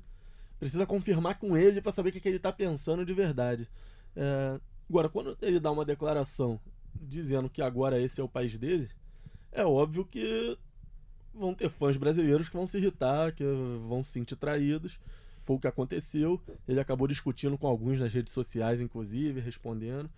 precisa 0.57 0.87
confirmar 0.87 1.37
com 1.41 1.57
ele 1.57 1.83
para 1.83 1.93
saber 1.93 2.11
o 2.11 2.13
que, 2.13 2.21
que 2.21 2.29
ele 2.29 2.37
está 2.37 2.53
pensando 2.53 3.05
de 3.05 3.13
verdade. 3.13 3.69
É... 4.15 4.61
Agora, 4.89 5.09
quando 5.09 5.37
ele 5.43 5.59
dá 5.59 5.73
uma 5.73 5.85
declaração 5.85 6.61
dizendo 6.95 7.51
que 7.51 7.61
agora 7.61 8.01
esse 8.01 8.21
é 8.21 8.25
o 8.25 8.29
país 8.29 8.57
dele, 8.57 8.89
é 9.51 9.65
óbvio 9.65 10.05
que 10.05 10.57
vão 11.35 11.55
ter 11.55 11.69
fãs 11.71 11.97
brasileiros 11.97 12.49
que 12.49 12.57
vão 12.57 12.69
se 12.69 12.79
irritar, 12.79 13.33
que 13.33 13.43
vão 13.89 14.05
se 14.05 14.13
sentir 14.13 14.37
traídos. 14.37 15.01
Foi 15.43 15.57
o 15.57 15.59
que 15.59 15.67
aconteceu. 15.67 16.41
Ele 16.69 16.79
acabou 16.79 17.09
discutindo 17.09 17.59
com 17.59 17.67
alguns 17.67 17.99
nas 17.99 18.13
redes 18.13 18.33
sociais, 18.33 18.81
inclusive, 18.81 19.41
respondendo. 19.41 20.09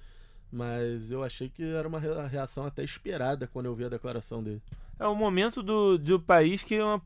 Mas 0.54 1.10
eu 1.10 1.24
achei 1.24 1.48
que 1.48 1.64
era 1.64 1.88
uma 1.88 1.98
reação 1.98 2.64
até 2.64 2.84
esperada 2.84 3.48
quando 3.48 3.66
eu 3.66 3.74
vi 3.74 3.84
a 3.84 3.88
declaração 3.88 4.40
dele. 4.40 4.62
É 5.00 5.04
o 5.04 5.14
momento 5.14 5.64
do, 5.64 5.98
do 5.98 6.20
país 6.20 6.62
que 6.62 6.76
é 6.76 6.84
um 6.84 7.00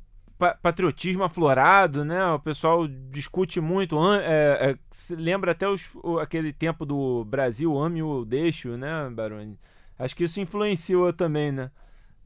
patriotismo 0.63 1.25
aflorado, 1.25 2.05
né? 2.05 2.25
O 2.27 2.39
pessoal 2.39 2.87
discute 2.87 3.59
muito, 3.59 3.97
é, 4.17 4.71
é, 4.71 4.79
lembra 5.15 5.53
até 5.53 5.67
os, 5.67 5.89
o, 5.95 6.19
aquele 6.19 6.53
tempo 6.53 6.85
do 6.85 7.25
Brasil, 7.25 7.77
ame 7.79 8.03
ou 8.03 8.23
deixo, 8.23 8.77
né, 8.77 9.09
Baroni? 9.11 9.59
Acho 9.99 10.15
que 10.15 10.25
isso 10.25 10.39
influenciou 10.39 11.11
também, 11.13 11.51
né? 11.51 11.71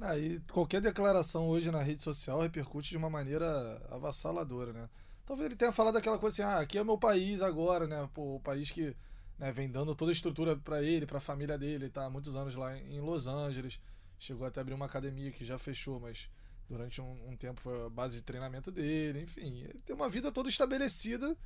Ah, 0.01 0.19
e 0.19 0.41
qualquer 0.53 0.81
declaração 0.81 1.49
hoje 1.49 1.71
na 1.71 1.81
rede 1.81 2.03
social 2.03 2.41
repercute 2.41 2.91
de 2.91 2.97
uma 2.97 3.09
maneira 3.09 3.81
avassaladora, 3.93 4.73
né? 4.73 4.89
Talvez 5.25 5.47
ele 5.47 5.57
tenha 5.57 5.71
falado 5.71 5.97
aquela 5.97 6.19
coisa 6.19 6.43
assim, 6.43 6.53
ah, 6.53 6.59
aqui 6.59 6.77
é 6.77 6.83
o 6.83 6.85
meu 6.85 6.99
país 6.99 7.41
agora, 7.41 7.87
né? 7.87 8.09
Pô, 8.13 8.35
o 8.35 8.41
país 8.41 8.73
que 8.73 8.97
né, 9.39 9.53
toda 9.97 10.11
a 10.11 10.13
estrutura 10.13 10.57
para 10.57 10.83
ele, 10.83 11.07
para 11.07 11.19
a 11.19 11.21
família 11.21 11.59
dele. 11.59 11.85
Ele 11.85 11.91
tá 11.91 12.09
muitos 12.09 12.37
anos 12.37 12.55
lá 12.55 12.77
em 12.77 13.01
Los 13.01 13.27
Angeles. 13.27 13.81
Chegou 14.19 14.47
até 14.47 14.61
a 14.61 14.63
abrir 14.63 14.75
uma 14.75 14.87
academia 14.87 15.33
que 15.33 15.45
já 15.45 15.59
fechou, 15.59 15.99
mas 15.99 16.29
durante 16.69 17.01
um, 17.01 17.29
um 17.29 17.37
tempo 17.37 17.61
foi 17.61 17.87
a 17.87 17.91
base 17.91 18.17
de 18.17 18.23
treinamento 18.23 18.71
dele. 18.71 19.23
Enfim, 19.23 19.63
ele 19.63 19.81
tem 19.85 19.95
uma 19.95 20.09
vida 20.09 20.31
toda 20.31 20.49
estabelecida 20.49 21.37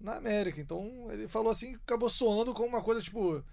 na 0.00 0.16
América. 0.16 0.60
Então 0.60 1.08
ele 1.10 1.28
falou 1.28 1.50
assim, 1.50 1.74
acabou 1.74 2.08
soando 2.08 2.54
como 2.54 2.68
uma 2.68 2.82
coisa 2.82 3.02
tipo. 3.02 3.44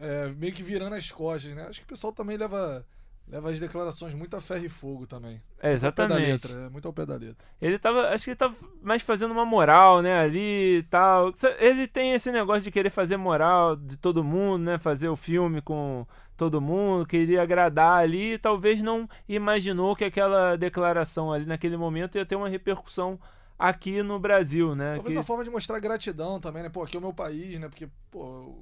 É, 0.00 0.28
meio 0.28 0.52
que 0.52 0.62
virando 0.62 0.94
as 0.94 1.10
costas, 1.10 1.54
né? 1.54 1.62
Acho 1.62 1.80
que 1.80 1.86
o 1.86 1.88
pessoal 1.88 2.12
também 2.12 2.36
leva 2.36 2.86
leva 3.30 3.50
as 3.50 3.58
declarações 3.58 4.14
muito 4.14 4.36
a 4.36 4.40
ferro 4.40 4.64
e 4.64 4.68
fogo 4.68 5.06
também. 5.06 5.40
É, 5.60 5.72
exatamente. 5.72 6.18
Muito 6.18 6.22
ao 6.22 6.22
pé 6.26 6.26
da 6.26 6.32
letra, 6.32 6.66
é, 6.66 6.70
muito 6.70 6.88
ao 6.88 6.92
pé 6.92 7.06
da 7.06 7.14
letra. 7.14 7.46
Ele 7.60 7.78
tava, 7.78 8.08
acho 8.08 8.24
que 8.24 8.30
ele 8.30 8.36
tava 8.36 8.54
mais 8.82 9.02
fazendo 9.02 9.32
uma 9.32 9.44
moral, 9.44 10.00
né, 10.02 10.20
ali 10.20 10.78
e 10.78 10.82
tal. 10.84 11.32
Ele 11.58 11.86
tem 11.86 12.12
esse 12.12 12.32
negócio 12.32 12.62
de 12.62 12.70
querer 12.70 12.90
fazer 12.90 13.16
moral 13.16 13.76
de 13.76 13.96
todo 13.96 14.24
mundo, 14.24 14.64
né, 14.64 14.78
fazer 14.78 15.08
o 15.08 15.16
filme 15.16 15.60
com 15.60 16.06
todo 16.36 16.60
mundo, 16.60 17.04
queria 17.04 17.42
agradar 17.42 18.00
ali, 18.00 18.34
e 18.34 18.38
talvez 18.38 18.80
não 18.80 19.08
imaginou 19.28 19.96
que 19.96 20.04
aquela 20.04 20.56
declaração 20.56 21.32
ali 21.32 21.44
naquele 21.44 21.76
momento 21.76 22.16
ia 22.16 22.24
ter 22.24 22.36
uma 22.36 22.48
repercussão 22.48 23.18
aqui 23.58 24.04
no 24.04 24.20
Brasil, 24.20 24.76
né? 24.76 24.94
Talvez 24.94 25.14
que... 25.14 25.18
uma 25.18 25.24
forma 25.24 25.42
de 25.42 25.50
mostrar 25.50 25.80
gratidão 25.80 26.38
também, 26.38 26.62
né? 26.62 26.68
Pô, 26.68 26.84
aqui 26.84 26.96
é 26.96 26.98
o 27.00 27.02
meu 27.02 27.12
país, 27.12 27.58
né? 27.58 27.68
Porque, 27.68 27.88
pô, 28.08 28.54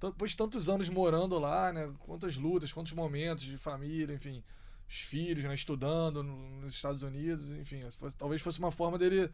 depois 0.00 0.32
de 0.32 0.36
tantos 0.36 0.68
anos 0.68 0.88
morando 0.88 1.38
lá, 1.38 1.72
né? 1.72 1.90
Quantas 2.00 2.36
lutas, 2.36 2.72
quantos 2.72 2.92
momentos 2.92 3.44
de 3.44 3.56
família, 3.56 4.14
enfim, 4.14 4.42
os 4.88 5.00
filhos, 5.00 5.44
né? 5.44 5.54
Estudando 5.54 6.22
nos 6.22 6.74
Estados 6.74 7.02
Unidos, 7.02 7.50
enfim, 7.52 7.82
talvez 8.18 8.42
fosse 8.42 8.58
uma 8.58 8.70
forma 8.70 8.98
dele 8.98 9.30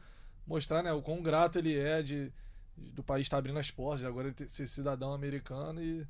mostrar, 0.46 0.83
né? 0.83 0.92
O 0.92 1.03
quão 1.03 1.22
grato 1.22 1.59
ele 1.59 1.77
é 1.77 2.03
de, 2.03 2.33
do 2.77 3.03
país 3.03 3.27
estar 3.27 3.38
abrindo 3.38 3.59
as 3.59 3.70
portas, 3.70 4.05
agora 4.05 4.29
ele 4.29 4.48
ser 4.48 4.66
cidadão 4.66 5.12
americano 5.12 5.83
e 5.83 6.07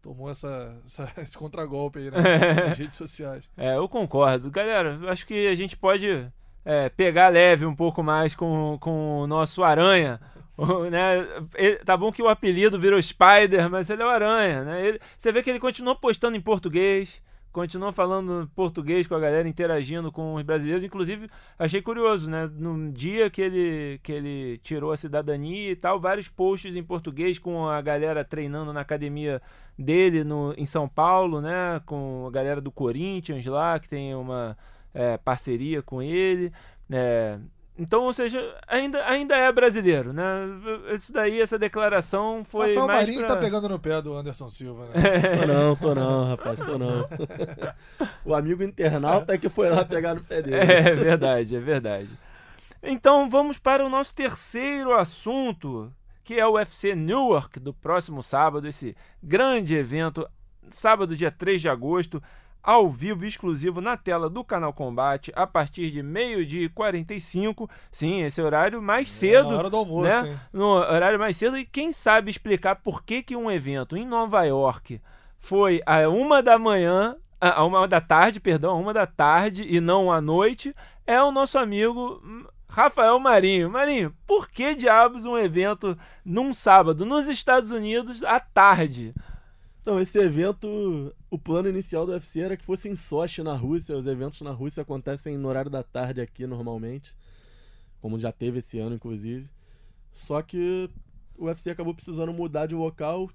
tomou 0.00 0.30
essa, 0.30 0.80
essa 0.84 1.12
esse 1.20 1.36
contragolpe 1.36 1.98
aí 1.98 2.10
né, 2.10 2.18
nas 2.68 2.78
redes 2.78 2.96
sociais. 2.96 3.50
É, 3.56 3.76
eu 3.76 3.88
concordo. 3.88 4.50
Galera, 4.50 4.98
acho 5.10 5.26
que 5.26 5.48
a 5.48 5.54
gente 5.54 5.76
pode 5.76 6.30
é, 6.64 6.88
pegar 6.88 7.28
leve 7.28 7.66
um 7.66 7.74
pouco 7.74 8.02
mais 8.02 8.34
com, 8.34 8.78
com 8.80 9.20
o 9.20 9.26
nosso 9.26 9.62
Aranha, 9.62 10.20
né? 10.90 11.26
Ele- 11.54 11.76
tá 11.78 11.96
bom 11.96 12.10
que 12.10 12.22
o 12.22 12.28
apelido 12.28 12.78
virou 12.78 13.00
Spider, 13.02 13.68
mas 13.70 13.90
ele 13.90 14.02
é 14.02 14.06
o 14.06 14.08
Aranha, 14.08 14.64
né? 14.64 14.86
Ele- 14.86 15.00
você 15.18 15.30
vê 15.32 15.42
que 15.42 15.50
ele 15.50 15.60
continuou 15.60 15.96
postando 15.96 16.36
em 16.36 16.40
português, 16.40 17.20
continuou 17.52 17.92
falando 17.92 18.50
português 18.54 19.06
com 19.06 19.14
a 19.14 19.20
galera, 19.20 19.48
interagindo 19.48 20.12
com 20.12 20.34
os 20.34 20.42
brasileiros. 20.42 20.84
Inclusive, 20.84 21.28
achei 21.58 21.80
curioso, 21.80 22.28
né? 22.28 22.50
No 22.54 22.92
dia 22.92 23.30
que 23.30 23.40
ele, 23.40 23.98
que 24.02 24.12
ele 24.12 24.58
tirou 24.58 24.92
a 24.92 24.96
cidadania 24.96 25.70
e 25.72 25.76
tal, 25.76 25.98
vários 26.00 26.28
posts 26.28 26.74
em 26.76 26.82
português 26.84 27.38
com 27.38 27.66
a 27.68 27.80
galera 27.80 28.24
treinando 28.24 28.72
na 28.72 28.80
academia 28.80 29.40
dele 29.78 30.22
no, 30.24 30.54
em 30.56 30.66
São 30.66 30.88
Paulo, 30.88 31.40
né? 31.40 31.80
Com 31.86 32.26
a 32.28 32.30
galera 32.30 32.60
do 32.60 32.70
Corinthians 32.70 33.44
lá, 33.46 33.78
que 33.78 33.88
tem 33.88 34.14
uma 34.14 34.56
é, 34.94 35.16
parceria 35.18 35.82
com 35.82 36.02
ele. 36.02 36.52
É, 36.90 37.38
então, 37.78 38.04
ou 38.04 38.12
seja, 38.12 38.40
ainda, 38.66 39.04
ainda 39.06 39.36
é 39.36 39.52
brasileiro, 39.52 40.10
né? 40.12 40.24
Isso 40.94 41.12
daí, 41.12 41.40
essa 41.40 41.58
declaração 41.58 42.42
foi 42.48 42.68
Rafael 42.68 42.86
mais 42.86 43.00
Marinho 43.00 43.26
pra... 43.26 43.34
tá 43.34 43.36
pegando 43.36 43.68
no 43.68 43.78
pé 43.78 44.00
do 44.00 44.14
Anderson 44.14 44.48
Silva, 44.48 44.86
né? 44.86 44.94
Tô 45.40 45.46
não, 45.46 45.76
tô 45.76 45.94
não, 45.94 46.24
rapaz, 46.28 46.58
tô 46.58 46.78
não. 46.78 47.06
o 48.24 48.34
amigo 48.34 48.62
internauta 48.62 49.34
é 49.34 49.38
que 49.38 49.50
foi 49.50 49.68
lá 49.68 49.84
pegar 49.84 50.14
no 50.14 50.22
pé 50.22 50.40
dele. 50.40 50.56
É 50.56 50.94
verdade, 50.94 51.54
é 51.54 51.60
verdade. 51.60 52.08
Então 52.82 53.28
vamos 53.28 53.58
para 53.58 53.84
o 53.84 53.90
nosso 53.90 54.14
terceiro 54.14 54.94
assunto, 54.94 55.92
que 56.24 56.34
é 56.34 56.46
o 56.46 56.54
UFC 56.54 56.94
Newark 56.94 57.60
do 57.60 57.74
próximo 57.74 58.22
sábado, 58.22 58.66
esse 58.66 58.96
grande 59.22 59.74
evento, 59.74 60.26
sábado, 60.70 61.14
dia 61.14 61.30
3 61.30 61.60
de 61.60 61.68
agosto, 61.68 62.22
ao 62.66 62.90
vivo, 62.90 63.24
exclusivo 63.24 63.80
na 63.80 63.96
tela 63.96 64.28
do 64.28 64.42
canal 64.42 64.72
Combate, 64.72 65.32
a 65.36 65.46
partir 65.46 65.88
de 65.92 66.02
meio-dia 66.02 66.64
e 66.64 66.68
45. 66.68 67.70
Sim, 67.92 68.22
esse 68.22 68.42
horário 68.42 68.82
mais 68.82 69.08
cedo. 69.08 69.50
Na 69.50 69.58
hora 69.58 69.70
do 69.70 69.76
almoço, 69.76 70.02
né? 70.02 70.30
hein? 70.30 70.40
no 70.52 70.64
horário 70.64 71.16
mais 71.16 71.36
cedo 71.36 71.56
e 71.56 71.64
quem 71.64 71.92
sabe 71.92 72.28
explicar 72.28 72.74
por 72.74 73.04
que, 73.04 73.22
que 73.22 73.36
um 73.36 73.48
evento 73.48 73.96
em 73.96 74.04
Nova 74.04 74.42
York 74.42 75.00
foi 75.38 75.80
a 75.86 76.08
uma 76.08 76.42
da 76.42 76.58
manhã, 76.58 77.14
a 77.40 77.64
uma 77.64 77.86
da 77.86 78.00
tarde, 78.00 78.40
perdão, 78.40 78.72
a 78.72 78.80
uma 78.80 78.92
da 78.92 79.06
tarde 79.06 79.62
e 79.62 79.80
não 79.80 80.10
à 80.10 80.20
noite, 80.20 80.74
é 81.06 81.22
o 81.22 81.30
nosso 81.30 81.56
amigo 81.60 82.20
Rafael 82.68 83.20
Marinho. 83.20 83.70
Marinho, 83.70 84.12
por 84.26 84.50
que 84.50 84.74
diabos 84.74 85.24
um 85.24 85.38
evento 85.38 85.96
num 86.24 86.52
sábado 86.52 87.06
nos 87.06 87.28
Estados 87.28 87.70
Unidos 87.70 88.24
à 88.24 88.40
tarde? 88.40 89.14
Então, 89.86 90.00
esse 90.00 90.18
evento, 90.18 91.14
o 91.30 91.38
plano 91.38 91.68
inicial 91.68 92.04
do 92.04 92.10
UFC 92.10 92.40
era 92.40 92.56
que 92.56 92.64
fosse 92.64 92.88
em 92.88 92.96
Sochi, 92.96 93.40
na 93.40 93.54
Rússia. 93.54 93.96
Os 93.96 94.04
eventos 94.04 94.40
na 94.40 94.50
Rússia 94.50 94.82
acontecem 94.82 95.38
no 95.38 95.46
horário 95.46 95.70
da 95.70 95.80
tarde 95.80 96.20
aqui, 96.20 96.44
normalmente. 96.44 97.14
Como 98.00 98.18
já 98.18 98.32
teve 98.32 98.58
esse 98.58 98.80
ano, 98.80 98.96
inclusive. 98.96 99.48
Só 100.12 100.42
que 100.42 100.90
o 101.38 101.44
UFC 101.44 101.70
acabou 101.70 101.94
precisando 101.94 102.32
mudar 102.32 102.66
de 102.66 102.74
local. 102.74 103.30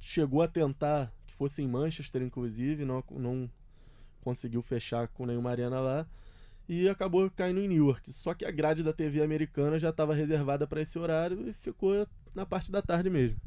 Chegou 0.00 0.42
a 0.42 0.48
tentar 0.48 1.12
que 1.24 1.32
fosse 1.34 1.62
em 1.62 1.68
Manchester, 1.68 2.20
inclusive. 2.20 2.84
Não, 2.84 3.04
não 3.12 3.48
conseguiu 4.22 4.62
fechar 4.62 5.06
com 5.06 5.24
nenhuma 5.24 5.52
arena 5.52 5.78
lá. 5.78 6.04
E 6.68 6.88
acabou 6.88 7.30
caindo 7.30 7.60
em 7.60 7.68
Newark. 7.68 8.12
Só 8.12 8.34
que 8.34 8.44
a 8.44 8.50
grade 8.50 8.82
da 8.82 8.92
TV 8.92 9.22
americana 9.22 9.78
já 9.78 9.90
estava 9.90 10.12
reservada 10.12 10.66
para 10.66 10.80
esse 10.80 10.98
horário 10.98 11.48
e 11.48 11.52
ficou 11.52 12.08
na 12.34 12.44
parte 12.44 12.72
da 12.72 12.82
tarde 12.82 13.08
mesmo. 13.08 13.40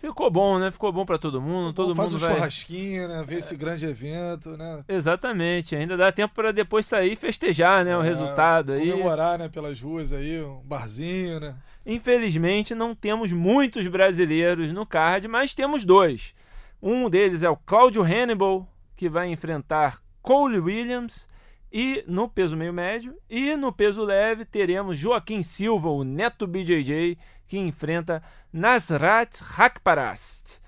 Ficou 0.00 0.30
bom, 0.30 0.58
né? 0.58 0.70
Ficou 0.70 0.90
bom 0.90 1.04
pra 1.04 1.18
todo 1.18 1.42
mundo, 1.42 1.74
todo 1.74 1.94
Faz 1.94 2.10
mundo 2.10 2.22
um 2.22 2.26
vai... 2.26 2.34
churrasquinho, 2.34 3.06
né? 3.06 3.22
Ver 3.26 3.36
esse 3.36 3.54
grande 3.54 3.84
evento, 3.84 4.56
né? 4.56 4.82
Exatamente, 4.88 5.76
ainda 5.76 5.94
dá 5.94 6.10
tempo 6.10 6.34
pra 6.34 6.52
depois 6.52 6.86
sair 6.86 7.12
e 7.12 7.16
festejar, 7.16 7.84
né, 7.84 7.94
o 7.94 8.00
É, 8.00 8.04
resultado 8.04 8.72
aí. 8.72 8.90
Comemorar, 8.90 9.38
né? 9.38 9.48
Pelas 9.50 9.78
ruas 9.80 10.10
aí, 10.10 10.42
um 10.42 10.62
barzinho, 10.64 11.38
né? 11.40 11.54
Infelizmente, 11.84 12.74
não 12.74 12.94
temos 12.94 13.30
muitos 13.30 13.86
brasileiros 13.88 14.72
no 14.72 14.86
card, 14.86 15.28
mas 15.28 15.52
temos 15.54 15.84
dois. 15.84 16.34
Um 16.82 17.10
deles 17.10 17.42
é 17.42 17.50
o 17.50 17.56
Cláudio 17.56 18.02
Hannibal, 18.02 18.66
que 18.96 19.06
vai 19.08 19.28
enfrentar 19.28 19.98
Cole 20.22 20.58
Williams, 20.58 21.28
e 21.72 22.04
no 22.06 22.28
peso 22.28 22.56
meio 22.56 22.72
médio. 22.72 23.16
E 23.28 23.56
no 23.56 23.72
peso 23.72 24.02
leve 24.02 24.44
teremos 24.44 24.96
Joaquim 24.96 25.42
Silva, 25.42 25.88
o 25.88 26.04
neto 26.04 26.46
BJJ, 26.46 27.16
que 27.46 27.58
enfrenta 27.58 28.22
Nasrat 28.52 29.40
Hakparast. 29.56 30.60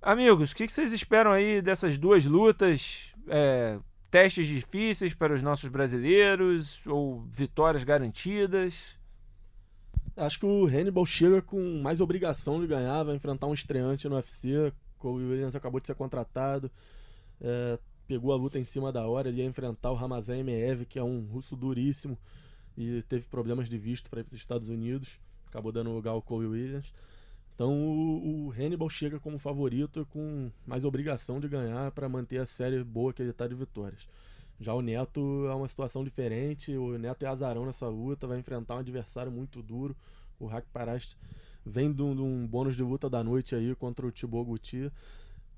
Amigos, 0.00 0.52
o 0.52 0.54
que 0.54 0.68
vocês 0.68 0.92
esperam 0.92 1.32
aí 1.32 1.62
dessas 1.62 1.96
duas 1.96 2.26
lutas? 2.26 3.14
É, 3.26 3.78
testes 4.10 4.46
difíceis 4.46 5.14
para 5.14 5.34
os 5.34 5.42
nossos 5.42 5.68
brasileiros 5.70 6.80
ou 6.86 7.22
vitórias 7.32 7.82
garantidas? 7.82 8.96
Acho 10.16 10.38
que 10.38 10.46
o 10.46 10.66
Hannibal 10.66 11.04
chega 11.04 11.42
com 11.42 11.80
mais 11.82 12.00
obrigação 12.00 12.60
de 12.60 12.66
ganhar, 12.66 13.02
vai 13.02 13.16
enfrentar 13.16 13.46
um 13.46 13.54
estreante 13.54 14.08
no 14.08 14.14
UFC. 14.14 14.72
O 15.00 15.14
Williams 15.14 15.56
acabou 15.56 15.80
de 15.80 15.86
ser 15.86 15.94
contratado, 15.94 16.70
é, 17.40 17.78
pegou 18.06 18.32
a 18.32 18.36
luta 18.36 18.58
em 18.58 18.64
cima 18.64 18.92
da 18.92 19.06
hora. 19.06 19.28
Ele 19.28 19.42
ia 19.42 19.46
enfrentar 19.46 19.90
o 19.90 19.94
Ramazan 19.94 20.38
Emeev, 20.38 20.84
que 20.84 20.98
é 20.98 21.02
um 21.02 21.26
russo 21.26 21.56
duríssimo 21.56 22.18
e 22.76 23.02
teve 23.02 23.26
problemas 23.26 23.68
de 23.68 23.78
visto 23.78 24.10
para 24.10 24.20
ir 24.20 24.24
para 24.24 24.34
os 24.34 24.40
Estados 24.40 24.68
Unidos. 24.68 25.18
Acabou 25.46 25.70
dando 25.70 25.90
lugar 25.90 26.12
ao 26.12 26.22
Cole 26.22 26.46
Williams. 26.46 26.92
Então 27.54 27.72
o, 27.72 28.48
o 28.48 28.52
Hannibal 28.52 28.88
chega 28.90 29.20
como 29.20 29.38
favorito 29.38 30.06
com 30.10 30.50
mais 30.66 30.84
obrigação 30.84 31.38
de 31.38 31.48
ganhar 31.48 31.90
para 31.92 32.08
manter 32.08 32.38
a 32.38 32.46
série 32.46 32.82
boa 32.82 33.12
que 33.12 33.22
ele 33.22 33.30
está 33.30 33.46
de 33.46 33.54
vitórias. 33.54 34.08
Já 34.60 34.74
o 34.74 34.82
Neto 34.82 35.46
é 35.48 35.54
uma 35.54 35.68
situação 35.68 36.02
diferente. 36.02 36.76
O 36.76 36.98
Neto 36.98 37.24
é 37.24 37.28
azarão 37.28 37.64
nessa 37.64 37.88
luta, 37.88 38.26
vai 38.26 38.38
enfrentar 38.38 38.76
um 38.76 38.78
adversário 38.78 39.30
muito 39.30 39.62
duro. 39.62 39.96
O 40.38 40.46
Hack 40.46 40.66
Parast 40.72 41.16
vem 41.64 41.92
de 41.92 42.02
um, 42.02 42.14
de 42.14 42.22
um 42.22 42.46
bônus 42.46 42.76
de 42.76 42.82
luta 42.82 43.08
da 43.08 43.22
noite 43.22 43.54
aí 43.54 43.74
contra 43.76 44.06
o 44.06 44.12
Thibaut 44.12 44.46
Gouti. 44.46 44.90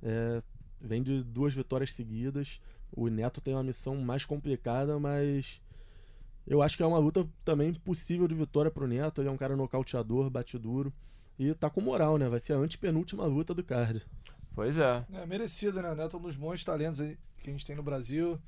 É, 0.03 0.43
vem 0.81 1.03
de 1.03 1.23
duas 1.23 1.55
vitórias 1.55 1.93
seguidas. 1.93 2.61
O 2.93 3.09
Neto 3.09 3.41
tem 3.41 3.55
uma 3.55 3.63
missão 3.63 3.97
mais 3.97 4.25
complicada, 4.25 4.99
mas 4.99 5.61
eu 6.47 6.63
acho 6.63 6.77
que 6.77 6.83
é 6.83 6.87
uma 6.87 6.99
luta 6.99 7.29
também 7.45 7.75
possível 7.75 8.29
de 8.29 8.35
vitória 8.35 8.71
pro 8.71 8.87
Neto. 8.87 9.21
Ele 9.21 9.29
é 9.29 9.33
um 9.33 9.37
cara 9.37 9.57
nocauteador, 9.57 10.31
bate 10.31 10.59
duro. 10.59 10.93
E 11.39 11.53
tá 11.55 11.69
com 11.69 11.81
moral, 11.81 12.17
né? 12.17 12.29
Vai 12.29 12.41
ser 12.41 12.55
a 12.55 12.57
antepenúltima 12.57 13.27
luta 13.27 13.53
do 13.53 13.63
card. 13.63 14.03
Pois 14.55 14.79
é. 14.79 15.05
É 15.13 15.27
merecido, 15.27 15.83
né? 15.83 15.91
O 15.91 15.95
Neto 15.95 16.17
é 16.17 16.21
um 16.21 16.23
dos 16.23 16.37
bons 16.37 16.65
talentos 16.65 17.01
aí 17.01 17.19
que 17.43 17.51
a 17.51 17.53
gente 17.53 17.67
tem 17.67 17.77
no 17.77 17.83
Brasil. 17.83 18.41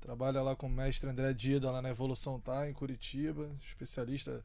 Trabalha 0.00 0.42
lá 0.42 0.56
com 0.56 0.66
o 0.66 0.70
mestre 0.70 1.08
André 1.08 1.32
Dida 1.32 1.70
lá 1.70 1.80
na 1.80 1.90
Evolução 1.90 2.40
Tá, 2.40 2.68
em 2.68 2.72
Curitiba. 2.72 3.48
Especialista 3.62 4.44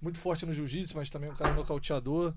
muito 0.00 0.18
forte 0.18 0.44
no 0.44 0.52
jiu-jitsu, 0.52 0.96
mas 0.96 1.08
também 1.08 1.30
um 1.30 1.34
cara 1.34 1.54
nocauteador. 1.54 2.34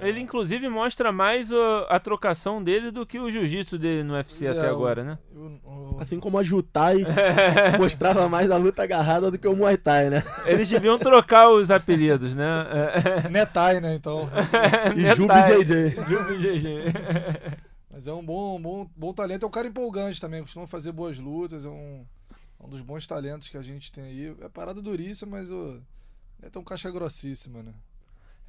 É, 0.00 0.08
Ele, 0.08 0.20
inclusive, 0.20 0.68
mostra 0.68 1.10
mais 1.10 1.50
o- 1.50 1.86
a 1.88 1.98
trocação 1.98 2.62
dele 2.62 2.90
do 2.90 3.06
que 3.06 3.18
o 3.18 3.30
jiu-jitsu 3.30 3.78
dele 3.78 4.02
no 4.04 4.14
UFC 4.14 4.46
é, 4.46 4.50
até 4.50 4.70
o- 4.70 4.76
agora, 4.76 5.02
né? 5.02 5.18
o- 5.34 5.58
o- 5.96 5.96
Assim 6.00 6.20
como 6.20 6.38
a 6.38 6.42
Jutai 6.42 6.98
mostrava 7.78 8.28
mais 8.28 8.50
a 8.50 8.56
luta 8.56 8.82
agarrada 8.82 9.30
do 9.30 9.38
que 9.38 9.48
o 9.48 9.56
Muay 9.56 9.76
Thai, 9.76 10.10
né? 10.10 10.22
Eles 10.46 10.68
deviam 10.68 10.98
trocar 10.98 11.48
os 11.50 11.70
apelidos, 11.70 12.34
né? 12.34 12.46
Netai, 13.30 13.80
né? 13.80 13.94
Então. 13.94 14.28
E 14.96 15.14
Ju 15.14 15.22
Netai. 15.26 15.64
BJJ. 15.64 15.90
Ju 16.04 16.24
BJJ. 16.28 16.92
Mas 17.90 18.06
é 18.06 18.12
um 18.12 18.24
bom, 18.24 18.60
bom, 18.60 18.88
bom 18.96 19.12
talento. 19.12 19.44
É 19.44 19.48
um 19.48 19.50
cara 19.50 19.66
empolgante 19.66 20.20
também, 20.20 20.42
costuma 20.42 20.66
fazer 20.66 20.92
boas 20.92 21.18
lutas. 21.18 21.64
É 21.64 21.68
um, 21.68 22.04
um 22.60 22.68
dos 22.68 22.80
bons 22.82 23.06
talentos 23.06 23.48
que 23.48 23.56
a 23.56 23.62
gente 23.62 23.90
tem 23.90 24.04
aí. 24.04 24.36
É 24.42 24.48
parada 24.48 24.80
duríssima, 24.80 25.38
mas 25.38 25.50
o 25.50 25.80
é 26.40 26.58
um 26.58 26.62
caixa 26.62 26.90
grossíssima, 26.90 27.62
né? 27.62 27.72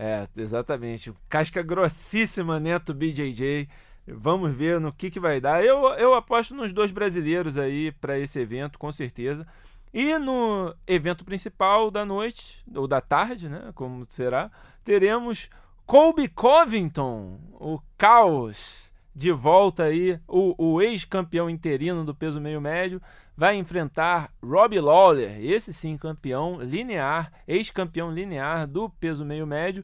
É, 0.01 0.29
exatamente. 0.37 1.13
Casca 1.27 1.61
grossíssima, 1.61 2.57
Neto 2.57 2.93
BJJ. 2.93 3.67
Vamos 4.07 4.55
ver 4.55 4.79
no 4.79 4.93
que, 4.93 5.11
que 5.11 5.19
vai 5.19 5.41
dar. 5.41 5.61
Eu, 5.63 5.89
eu 5.95 6.15
aposto 6.15 6.55
nos 6.55 6.71
dois 6.71 6.89
brasileiros 6.89 7.57
aí 7.57 7.91
para 7.91 8.17
esse 8.17 8.39
evento, 8.39 8.79
com 8.79 8.89
certeza. 8.93 9.45
E 9.93 10.17
no 10.17 10.73
evento 10.87 11.25
principal 11.25 11.91
da 11.91 12.05
noite, 12.05 12.63
ou 12.73 12.87
da 12.87 13.01
tarde, 13.01 13.49
né? 13.49 13.71
Como 13.75 14.05
será, 14.07 14.49
teremos 14.85 15.49
Colby 15.85 16.29
Covington, 16.29 17.37
o 17.59 17.79
caos, 17.97 18.89
de 19.13 19.33
volta 19.33 19.83
aí, 19.83 20.17
o, 20.25 20.55
o 20.57 20.81
ex-campeão 20.81 21.49
interino 21.49 22.05
do 22.05 22.15
peso 22.15 22.39
meio 22.39 22.61
médio, 22.61 23.01
vai 23.39 23.55
enfrentar 23.55 24.33
Robbie 24.43 24.81
Lawler, 24.81 25.39
esse 25.39 25.73
sim 25.73 25.95
campeão 25.95 26.61
linear, 26.61 27.31
ex-campeão 27.47 28.11
linear 28.11 28.67
do 28.67 28.89
peso 28.89 29.23
meio 29.23 29.47
médio. 29.47 29.81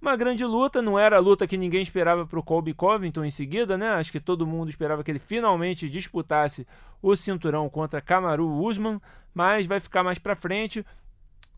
Uma 0.00 0.16
grande 0.16 0.42
luta, 0.42 0.80
não 0.80 0.98
era 0.98 1.18
a 1.18 1.20
luta 1.20 1.46
que 1.46 1.58
ninguém 1.58 1.82
esperava 1.82 2.24
para 2.24 2.38
o 2.38 2.42
Colby 2.42 2.72
Covington 2.72 3.22
em 3.22 3.30
seguida, 3.30 3.76
né? 3.76 3.90
Acho 3.90 4.10
que 4.10 4.18
todo 4.18 4.46
mundo 4.46 4.70
esperava 4.70 5.04
que 5.04 5.10
ele 5.10 5.18
finalmente 5.18 5.86
disputasse 5.86 6.66
o 7.02 7.14
cinturão 7.14 7.68
contra 7.68 8.00
Kamaru 8.00 8.48
Usman, 8.48 8.98
mas 9.34 9.66
vai 9.66 9.80
ficar 9.80 10.02
mais 10.02 10.18
para 10.18 10.34
frente. 10.34 10.82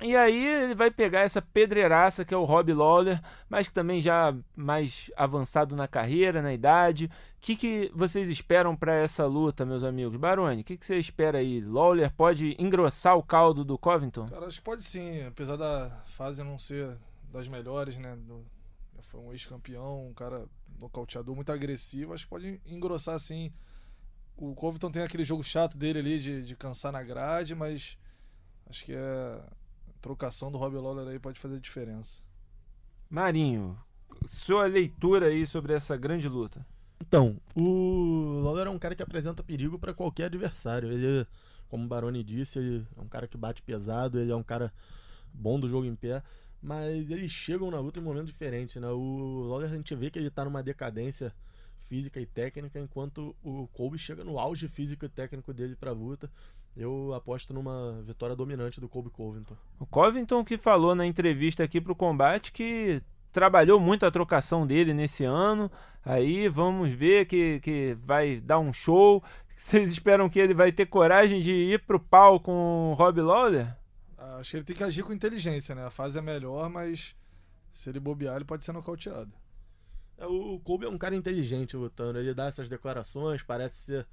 E 0.01 0.15
aí 0.15 0.47
ele 0.47 0.75
vai 0.75 0.91
pegar 0.91 1.21
essa 1.21 1.41
pedreiraça 1.41 2.25
que 2.25 2.35
é 2.35 2.37
o 2.37 2.45
Rob 2.45 2.73
Lawler, 2.73 3.21
mas 3.49 3.67
que 3.67 3.73
também 3.73 4.01
já 4.01 4.37
mais 4.55 5.11
avançado 5.17 5.75
na 5.75 5.89
carreira, 5.89 6.43
na 6.43 6.53
idade. 6.53 7.07
O 7.07 7.11
que, 7.41 7.57
que 7.57 7.91
vocês 7.95 8.29
esperam 8.29 8.77
para 8.77 8.95
essa 8.95 9.25
luta, 9.25 9.65
meus 9.65 9.83
amigos? 9.83 10.19
Baroni, 10.19 10.61
o 10.61 10.65
que, 10.65 10.77
que 10.77 10.85
você 10.85 10.99
espera 10.99 11.39
aí? 11.39 11.63
Lawler 11.63 12.13
pode 12.13 12.55
engrossar 12.59 13.17
o 13.17 13.23
caldo 13.23 13.65
do 13.65 13.79
Covington? 13.79 14.29
Cara, 14.29 14.47
acho 14.47 14.59
que 14.59 14.65
pode 14.65 14.83
sim, 14.83 15.25
apesar 15.25 15.57
da 15.57 16.03
fase 16.05 16.45
não 16.45 16.59
ser 16.59 16.99
das 17.33 17.49
melhores, 17.49 17.97
né? 17.97 18.19
Foi 19.01 19.21
um 19.21 19.33
ex-campeão, 19.33 20.09
um 20.09 20.13
cara 20.13 20.47
nocauteador 20.79 21.35
muito 21.35 21.53
agressivo. 21.53 22.13
Acho 22.13 22.25
que 22.25 22.31
pode 22.31 22.61
engrossar 22.67 23.15
assim. 23.15 23.51
O 24.37 24.55
Covington 24.55 24.91
tem 24.91 25.03
aquele 25.03 25.25
jogo 25.25 25.43
chato 25.43 25.79
dele 25.79 26.01
ali 26.01 26.19
de, 26.19 26.43
de 26.43 26.55
cansar 26.55 26.93
na 26.93 27.03
grade, 27.03 27.55
mas 27.55 27.97
acho 28.69 28.85
que 28.85 28.93
é 28.93 29.43
trocação 30.07 30.53
do 30.53 30.59
Robbie 30.59 30.77
Lawler 30.77 31.09
aí 31.09 31.19
pode 31.19 31.41
fazer 31.41 31.59
diferença. 31.59 32.23
Marinho, 33.11 33.77
sua 34.29 34.67
leitura 34.67 35.27
aí 35.27 35.45
sobre 35.45 35.73
essa 35.73 35.97
grande 35.97 36.29
luta. 36.29 36.65
Então, 37.01 37.41
o 37.57 38.41
Lawler 38.45 38.69
é 38.69 38.71
um 38.71 38.79
cara 38.79 38.95
que 38.95 39.03
apresenta 39.03 39.43
perigo 39.43 39.81
para 39.81 39.93
qualquer 39.93 40.27
adversário. 40.27 40.93
Ele, 40.93 41.27
como 41.69 41.85
o 41.85 41.89
Baroni 41.89 42.23
disse, 42.23 42.61
ele 42.61 42.87
é 42.97 43.01
um 43.01 43.09
cara 43.09 43.27
que 43.27 43.37
bate 43.37 43.63
pesado, 43.63 44.21
ele 44.21 44.31
é 44.31 44.37
um 44.37 44.45
cara 44.45 44.73
bom 45.35 45.59
do 45.59 45.69
jogo 45.69 45.85
em 45.85 45.97
pé, 45.97 46.23
mas 46.63 47.11
eles 47.11 47.33
chegam 47.33 47.69
na 47.69 47.81
luta 47.81 47.99
em 47.99 48.03
momentos 48.03 48.31
diferentes, 48.31 48.77
né? 48.77 48.89
O 48.89 49.49
Lawler 49.49 49.73
a 49.73 49.77
gente 49.77 49.93
vê 49.97 50.09
que 50.09 50.21
ele 50.21 50.31
tá 50.31 50.45
numa 50.45 50.63
decadência 50.63 51.35
física 51.89 52.21
e 52.21 52.27
técnica, 52.27 52.79
enquanto 52.79 53.35
o 53.43 53.67
Colby 53.69 53.99
chega 53.99 54.23
no 54.23 54.39
auge 54.39 54.69
físico 54.69 55.05
e 55.05 55.09
técnico 55.09 55.53
dele 55.53 55.75
pra 55.75 55.91
luta. 55.91 56.31
Eu 56.77 57.15
aposto 57.15 57.55
numa 57.55 58.03
vitória 58.03 58.37
dominante 58.37 58.81
do 58.81 58.89
Colby 58.89 59.09
Covington. 59.11 59.57
O 59.81 59.87
Covington 59.87 60.45
que 60.45 60.59
falou 60.59 60.95
na 60.95 61.07
entrevista 61.07 61.65
aqui 61.65 61.81
pro 61.81 61.95
combate 61.95 62.53
que 62.53 63.03
trabalhou 63.33 63.81
muito 63.81 64.05
a 64.05 64.11
trocação 64.11 64.67
dele 64.67 64.93
nesse 64.93 65.25
ano. 65.25 65.71
Aí 66.05 66.49
vamos 66.49 66.91
ver 66.93 67.27
que, 67.27 67.61
que 67.61 67.97
vai 68.05 68.41
dar 68.41 68.59
um 68.59 68.73
show. 68.73 69.25
Vocês 69.57 69.91
esperam 69.91 70.29
que 70.29 70.39
ele 70.39 70.53
vai 70.53 70.71
ter 70.71 70.87
coragem 70.87 71.41
de 71.41 71.51
ir 71.51 71.83
pro 71.87 71.99
pau 71.99 72.39
com 72.39 72.91
o 72.91 72.95
Rob 72.95 73.23
Lawler? 73.23 73.75
Acho 74.19 74.51
que 74.51 74.57
ele 74.59 74.65
tem 74.65 74.77
que 74.77 74.85
agir 74.85 75.03
com 75.03 75.13
inteligência, 75.13 75.75
né? 75.75 75.85
A 75.85 75.91
fase 75.91 76.19
é 76.19 76.23
melhor, 76.23 76.69
mas 76.69 77.17
se 77.73 77.89
ele 77.89 78.01
bobear, 78.01 78.37
ele 78.37 78.45
pode 78.45 78.65
ser 78.65 78.73
nocauteado. 78.73 79.33
É, 80.19 80.27
o 80.27 80.59
Kobe 80.61 80.87
é 80.87 80.89
um 80.89 80.99
cara 80.99 81.15
inteligente 81.15 81.77
lutando. 81.77 82.19
Ele 82.19 82.35
dá 82.35 82.47
essas 82.47 82.69
declarações, 82.69 83.43
parece 83.43 83.77
ser 83.77 84.07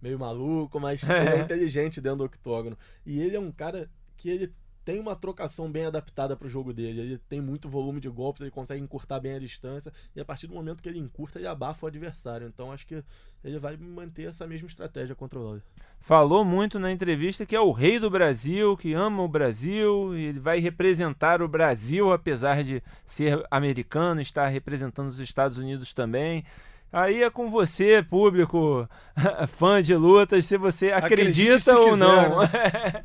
meio 0.00 0.18
maluco, 0.18 0.78
mas 0.80 1.02
é. 1.08 1.36
é 1.36 1.40
inteligente 1.40 2.00
dentro 2.00 2.18
do 2.18 2.24
octógono. 2.24 2.76
E 3.04 3.20
ele 3.20 3.36
é 3.36 3.40
um 3.40 3.52
cara 3.52 3.90
que 4.16 4.28
ele 4.28 4.52
tem 4.84 4.98
uma 4.98 5.14
trocação 5.14 5.70
bem 5.70 5.84
adaptada 5.84 6.36
para 6.36 6.46
o 6.46 6.50
jogo 6.50 6.72
dele. 6.72 7.00
Ele 7.00 7.18
tem 7.18 7.40
muito 7.40 7.68
volume 7.68 8.00
de 8.00 8.08
golpes, 8.08 8.40
ele 8.40 8.50
consegue 8.50 8.82
encurtar 8.82 9.20
bem 9.20 9.34
a 9.34 9.38
distância 9.38 9.92
e 10.16 10.20
a 10.20 10.24
partir 10.24 10.46
do 10.46 10.54
momento 10.54 10.82
que 10.82 10.88
ele 10.88 10.98
encurta, 10.98 11.38
ele 11.38 11.46
abafa 11.46 11.86
o 11.86 11.88
adversário. 11.88 12.46
Então 12.46 12.72
acho 12.72 12.86
que 12.86 13.02
ele 13.44 13.58
vai 13.58 13.76
manter 13.76 14.28
essa 14.28 14.46
mesma 14.46 14.68
estratégia 14.68 15.14
contra 15.14 15.38
o 15.38 15.42
Lawler. 15.42 15.62
Falou 16.00 16.44
muito 16.44 16.78
na 16.78 16.90
entrevista 16.90 17.44
que 17.44 17.54
é 17.54 17.60
o 17.60 17.72
rei 17.72 17.98
do 17.98 18.10
Brasil, 18.10 18.76
que 18.76 18.92
ama 18.94 19.22
o 19.22 19.28
Brasil, 19.28 20.16
e 20.16 20.24
ele 20.24 20.40
vai 20.40 20.58
representar 20.58 21.42
o 21.42 21.48
Brasil 21.48 22.12
apesar 22.12 22.64
de 22.64 22.82
ser 23.06 23.46
americano, 23.50 24.20
estar 24.20 24.46
representando 24.48 25.08
os 25.08 25.20
Estados 25.20 25.58
Unidos 25.58 25.92
também. 25.92 26.44
Aí 26.92 27.22
é 27.22 27.30
com 27.30 27.48
você, 27.48 28.02
público, 28.02 28.88
fã 29.56 29.80
de 29.80 29.94
lutas, 29.94 30.44
se 30.44 30.56
você 30.56 30.90
acredita 30.90 31.78
ou 31.78 31.96
não. 31.96 32.40
Né? 32.40 32.48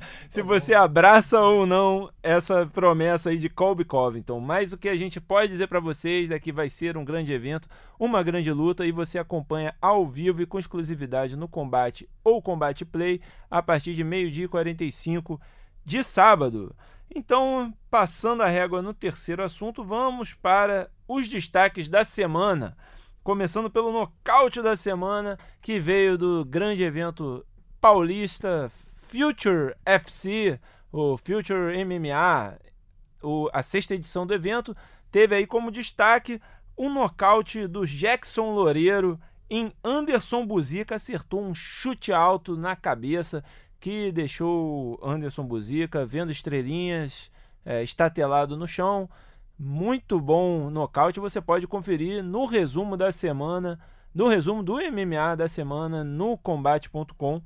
se 0.28 0.42
tá 0.42 0.48
você 0.48 0.74
abraça 0.74 1.40
ou 1.40 1.68
não 1.68 2.10
essa 2.24 2.66
promessa 2.66 3.30
aí 3.30 3.38
de 3.38 3.48
Colby 3.48 3.86
Covington. 3.86 4.40
Mas 4.40 4.74
o 4.74 4.78
que 4.78 4.90
a 4.90 4.96
gente 4.96 5.22
pode 5.22 5.52
dizer 5.52 5.68
para 5.68 5.80
vocês 5.80 6.32
é 6.32 6.40
que 6.40 6.52
vai 6.52 6.68
ser 6.68 6.98
um 6.98 7.06
grande 7.06 7.32
evento, 7.32 7.70
uma 8.00 8.24
grande 8.24 8.52
luta 8.52 8.88
e 8.88 8.92
você 8.92 9.20
acompanha 9.20 9.76
ao 9.80 10.08
vivo 10.08 10.42
e 10.42 10.48
com 10.48 10.58
exclusividade 10.58 11.36
no 11.36 11.48
Combate 11.48 12.10
ou 12.24 12.42
Combate 12.42 12.84
Play 12.84 13.22
a 13.52 13.62
partir 13.62 13.94
de 13.94 14.04
meio-dia 14.04 14.46
e 14.46 14.50
45 14.50 15.40
de 15.86 16.04
sábado. 16.04 16.76
Então, 17.14 17.72
passando 17.92 18.42
a 18.42 18.48
régua 18.48 18.82
no 18.82 18.96
terceiro 18.96 19.44
assunto, 19.44 19.84
vamos 19.84 20.34
para 20.34 20.90
os 21.08 21.30
destaques 21.30 21.88
da 21.88 22.04
semana 22.04 22.76
começando 23.26 23.72
pelo 23.72 23.92
nocaute 23.92 24.62
da 24.62 24.76
semana, 24.76 25.36
que 25.60 25.80
veio 25.80 26.16
do 26.16 26.46
grande 26.46 26.84
evento 26.84 27.44
paulista 27.82 28.72
Future 28.94 29.74
FC, 29.84 30.60
o 30.92 31.18
Future 31.18 31.74
MMA, 31.84 32.56
o, 33.24 33.50
a 33.52 33.64
sexta 33.64 33.96
edição 33.96 34.28
do 34.28 34.34
evento, 34.36 34.78
teve 35.12 35.34
aí 35.34 35.48
como 35.48 35.72
destaque 35.72 36.40
um 36.78 36.94
nocaute 36.94 37.66
do 37.66 37.84
Jackson 37.84 38.54
Loureiro 38.54 39.20
em 39.50 39.74
Anderson 39.84 40.46
Buzica, 40.46 40.94
acertou 40.94 41.44
um 41.44 41.56
chute 41.56 42.14
alto 42.14 42.56
na 42.56 42.76
cabeça 42.76 43.44
que 43.80 44.12
deixou 44.12 45.00
Anderson 45.04 45.46
Buzica 45.48 46.06
vendo 46.06 46.32
estrelinhas, 46.32 47.32
é, 47.66 47.82
estatelado 47.82 48.56
no 48.56 48.68
chão 48.68 49.10
muito 49.58 50.20
bom 50.20 50.70
nocaute. 50.70 51.20
Você 51.20 51.42
pode 51.42 51.68
conferir 51.68 52.24
no 52.24 52.46
resumo 52.46 52.98
da 52.98 53.12
semana, 53.12 53.80
no 54.14 54.28
resumo 54.28 54.62
do 54.62 54.76
MMA 54.76 55.36
da 55.38 55.48
semana 55.48 56.04
no 56.04 56.38
combate.com. 56.38 57.42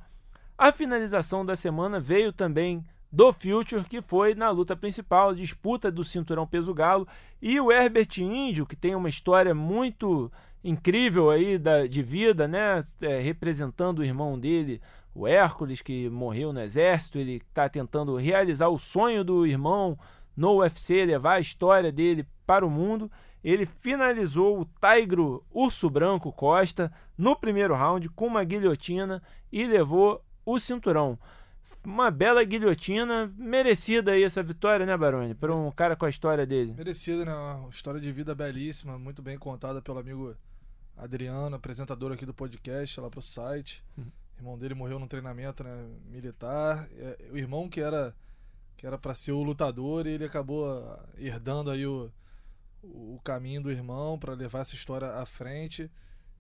A 0.58 0.72
finalização 0.72 1.46
da 1.46 1.56
semana 1.56 2.00
veio 2.00 2.34
também 2.34 2.84
do 3.12 3.34
Future, 3.34 3.84
que 3.84 4.02
foi 4.02 4.36
na 4.36 4.50
luta 4.50 4.76
principal, 4.76 5.34
disputa 5.34 5.92
do 5.92 6.04
cinturão 6.04 6.46
peso 6.46 6.74
galo, 6.74 7.08
e 7.42 7.60
o 7.60 7.72
Herbert 7.72 8.20
Índio, 8.20 8.66
que 8.66 8.76
tem 8.76 8.94
uma 8.94 9.10
história 9.10 9.56
muito 9.56 10.32
incrível 10.64 11.30
aí 11.30 11.58
da, 11.58 11.88
de 11.88 12.04
vida, 12.04 12.48
né, 12.48 12.84
é, 13.02 13.20
representando 13.20 14.00
o 14.00 14.04
irmão 14.04 14.38
dele, 14.38 14.82
o 15.16 15.28
Hércules, 15.28 15.82
que 15.82 16.10
morreu 16.10 16.54
no 16.54 16.62
exército, 16.62 17.18
ele 17.18 17.38
está 17.38 17.68
tentando 17.68 18.16
realizar 18.16 18.68
o 18.68 18.78
sonho 18.78 19.24
do 19.24 19.46
irmão, 19.46 19.98
no 20.40 20.60
UFC, 20.60 21.06
levar 21.06 21.34
a 21.34 21.40
história 21.42 21.92
dele 21.92 22.26
para 22.48 22.66
o 22.66 22.70
mundo. 22.70 23.12
Ele 23.44 23.66
finalizou 23.66 24.62
o 24.62 24.66
Tigro 24.66 25.46
Urso 25.52 25.90
Branco 25.90 26.32
Costa 26.32 26.92
no 27.18 27.36
primeiro 27.36 27.76
round 27.76 28.08
com 28.10 28.28
uma 28.28 28.44
guilhotina 28.44 29.22
e 29.52 29.68
levou 29.68 30.24
o 30.46 30.58
cinturão. 30.58 31.20
Uma 31.84 32.10
bela 32.10 32.44
guilhotina, 32.44 33.32
merecida 33.38 34.12
aí 34.12 34.24
essa 34.24 34.42
vitória, 34.42 34.86
né, 34.86 34.96
Baroni? 34.96 35.36
Para 35.36 35.54
um 35.54 35.72
cara 35.72 35.96
com 35.96 36.06
a 36.06 36.10
história 36.10 36.46
dele. 36.46 36.74
Merecida, 36.74 37.26
né? 37.26 37.34
Uma 37.34 37.70
história 37.70 38.00
de 38.00 38.12
vida 38.12 38.34
belíssima, 38.34 38.98
muito 38.98 39.22
bem 39.22 39.38
contada 39.38 39.82
pelo 39.82 40.00
amigo 40.00 40.36
Adriano, 40.96 41.56
apresentador 41.56 42.14
aqui 42.14 42.26
do 42.26 42.34
podcast, 42.34 43.00
lá 43.00 43.10
pro 43.10 43.22
site. 43.22 43.84
Uhum. 43.98 44.12
O 44.38 44.40
irmão 44.40 44.58
dele 44.58 44.74
morreu 44.74 45.00
no 45.00 45.08
treinamento 45.08 45.64
né, 45.64 45.88
militar. 46.06 46.88
É, 46.94 47.30
o 47.32 47.38
irmão 47.38 47.70
que 47.70 47.82
era 47.82 48.14
que 48.80 48.88
era 48.88 48.98
para 48.98 49.14
ser 49.14 49.34
o 49.34 49.44
lutador 49.44 50.08
e 50.08 50.12
ele 50.12 50.24
acabou 50.24 50.66
ah, 50.66 51.06
herdando 51.18 51.70
aí 51.70 51.86
o, 51.86 52.10
o 52.82 53.20
caminho 53.26 53.62
do 53.62 53.70
irmão 53.70 54.18
para 54.18 54.34
levar 54.34 54.62
essa 54.62 54.74
história 54.74 55.10
à 55.10 55.26
frente. 55.26 55.92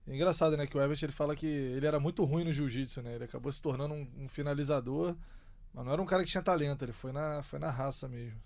É 0.07 0.15
engraçado, 0.15 0.55
né, 0.55 0.65
que 0.65 0.77
o 0.77 0.81
Herbert 0.81 0.97
ele 1.03 1.11
fala 1.11 1.35
que 1.35 1.45
ele 1.45 1.85
era 1.85 1.99
muito 1.99 2.23
ruim 2.23 2.45
no 2.45 2.51
jiu-jitsu, 2.53 3.01
né? 3.01 3.15
Ele 3.15 3.25
acabou 3.25 3.51
se 3.51 3.61
tornando 3.61 3.93
um, 3.93 4.07
um, 4.19 4.27
finalizador, 4.29 5.17
mas 5.73 5.83
não 5.83 5.91
era 5.91 6.01
um 6.01 6.05
cara 6.05 6.23
que 6.23 6.29
tinha 6.29 6.41
talento, 6.41 6.85
ele 6.85 6.93
foi 6.93 7.11
na, 7.11 7.43
foi 7.43 7.59
na 7.59 7.69
raça 7.69 8.07
mesmo. 8.07 8.39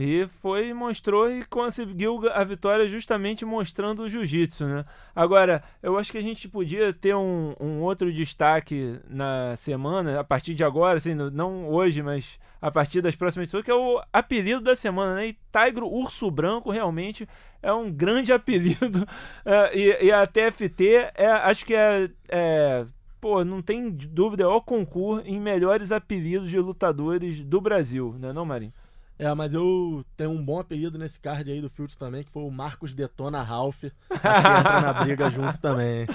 E 0.00 0.26
foi, 0.40 0.72
mostrou 0.72 1.30
e 1.30 1.44
conseguiu 1.44 2.26
a 2.32 2.42
vitória 2.42 2.88
justamente 2.88 3.44
mostrando 3.44 4.02
o 4.02 4.08
jiu-jitsu, 4.08 4.64
né? 4.64 4.84
Agora, 5.14 5.62
eu 5.82 5.98
acho 5.98 6.10
que 6.10 6.16
a 6.16 6.22
gente 6.22 6.48
podia 6.48 6.90
ter 6.90 7.14
um, 7.14 7.54
um, 7.60 7.80
outro 7.80 8.10
destaque 8.10 8.98
na 9.06 9.54
semana, 9.56 10.18
a 10.18 10.24
partir 10.24 10.54
de 10.54 10.64
agora, 10.64 10.96
assim, 10.96 11.14
não 11.14 11.68
hoje, 11.68 12.02
mas 12.02 12.38
a 12.62 12.70
partir 12.70 13.02
das 13.02 13.14
próximas 13.14 13.44
edições, 13.44 13.62
que 13.62 13.70
é 13.70 13.74
o 13.74 14.02
apelido 14.10 14.62
da 14.62 14.74
semana, 14.74 15.16
né? 15.16 15.28
E 15.28 15.38
Tigro 15.52 15.86
Urso 15.86 16.30
Branco 16.30 16.70
realmente 16.70 17.28
é 17.62 17.70
um 17.70 17.92
grande 17.92 18.32
apelido. 18.34 19.06
É, 19.44 19.78
e, 19.78 20.06
e, 20.06 20.12
a 20.12 20.26
TFT, 20.26 21.10
é, 21.14 21.26
acho 21.26 21.66
que 21.66 21.74
é, 21.74 22.10
é 22.26 22.86
pô, 23.20 23.44
não 23.44 23.60
tem 23.60 23.90
dúvida, 23.90 24.44
é 24.44 24.46
o 24.46 24.62
concurso 24.62 25.26
em 25.26 25.38
melhores 25.38 25.92
apelidos 25.92 26.48
de 26.48 26.58
lutadores 26.58 27.44
do 27.44 27.60
Brasil, 27.60 28.16
né, 28.18 28.32
não, 28.32 28.46
Marinho? 28.46 28.72
É, 29.20 29.34
mas 29.34 29.52
eu 29.52 30.02
tenho 30.16 30.30
um 30.30 30.42
bom 30.42 30.58
apelido 30.58 30.96
nesse 30.96 31.20
card 31.20 31.52
aí 31.52 31.60
do 31.60 31.68
Filtro 31.68 31.94
também, 31.98 32.24
que 32.24 32.30
foi 32.30 32.42
o 32.42 32.50
Marcos 32.50 32.94
Detona 32.94 33.42
Ralph. 33.42 33.84
Acho 34.08 34.22
que 34.22 34.26
entra 34.26 34.80
na 34.80 34.92
briga 34.94 35.28
juntos 35.30 35.58
também. 35.58 36.06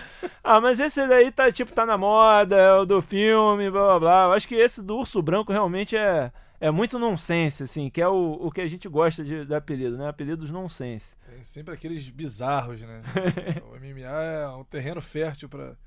Ah, 0.43 0.59
mas 0.59 0.79
esse 0.79 1.05
daí 1.07 1.31
tá, 1.31 1.51
tipo, 1.51 1.71
tá 1.71 1.85
na 1.85 1.99
moda, 1.99 2.55
é 2.55 2.73
o 2.73 2.83
do 2.83 3.03
filme, 3.03 3.69
blá 3.69 3.83
blá 3.83 3.99
blá. 3.99 4.23
Eu 4.23 4.33
acho 4.33 4.47
que 4.47 4.55
esse 4.55 4.81
do 4.81 4.97
Urso 4.97 5.21
Branco 5.21 5.51
realmente 5.53 5.95
é, 5.95 6.31
é 6.59 6.71
muito 6.71 6.97
nonsense, 6.97 7.61
assim, 7.61 7.91
que 7.91 8.01
é 8.01 8.07
o, 8.07 8.39
o 8.41 8.51
que 8.51 8.61
a 8.61 8.67
gente 8.67 8.89
gosta 8.89 9.23
de, 9.23 9.45
de 9.45 9.53
apelido, 9.53 9.99
né? 9.99 10.09
Apelidos 10.09 10.49
nonsense. 10.49 11.15
Tem 11.29 11.43
sempre 11.43 11.75
aqueles 11.75 12.09
bizarros, 12.09 12.81
né? 12.81 13.03
o 13.71 13.75
MMA 13.79 14.23
é 14.23 14.47
um 14.49 14.63
terreno 14.63 14.99
fértil 14.99 15.47
para 15.47 15.77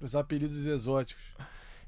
os 0.00 0.14
apelidos 0.14 0.64
exóticos. 0.64 1.24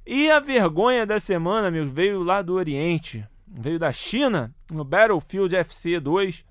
E 0.04 0.28
a 0.28 0.40
vergonha 0.40 1.06
da 1.06 1.20
semana, 1.20 1.68
amigos, 1.68 1.92
veio 1.92 2.24
lá 2.24 2.42
do 2.42 2.54
Oriente 2.54 3.24
veio 3.52 3.78
da 3.78 3.92
China, 3.92 4.54
no 4.70 4.84
Battlefield 4.84 5.54
FC 5.54 6.00
2, 6.00 6.44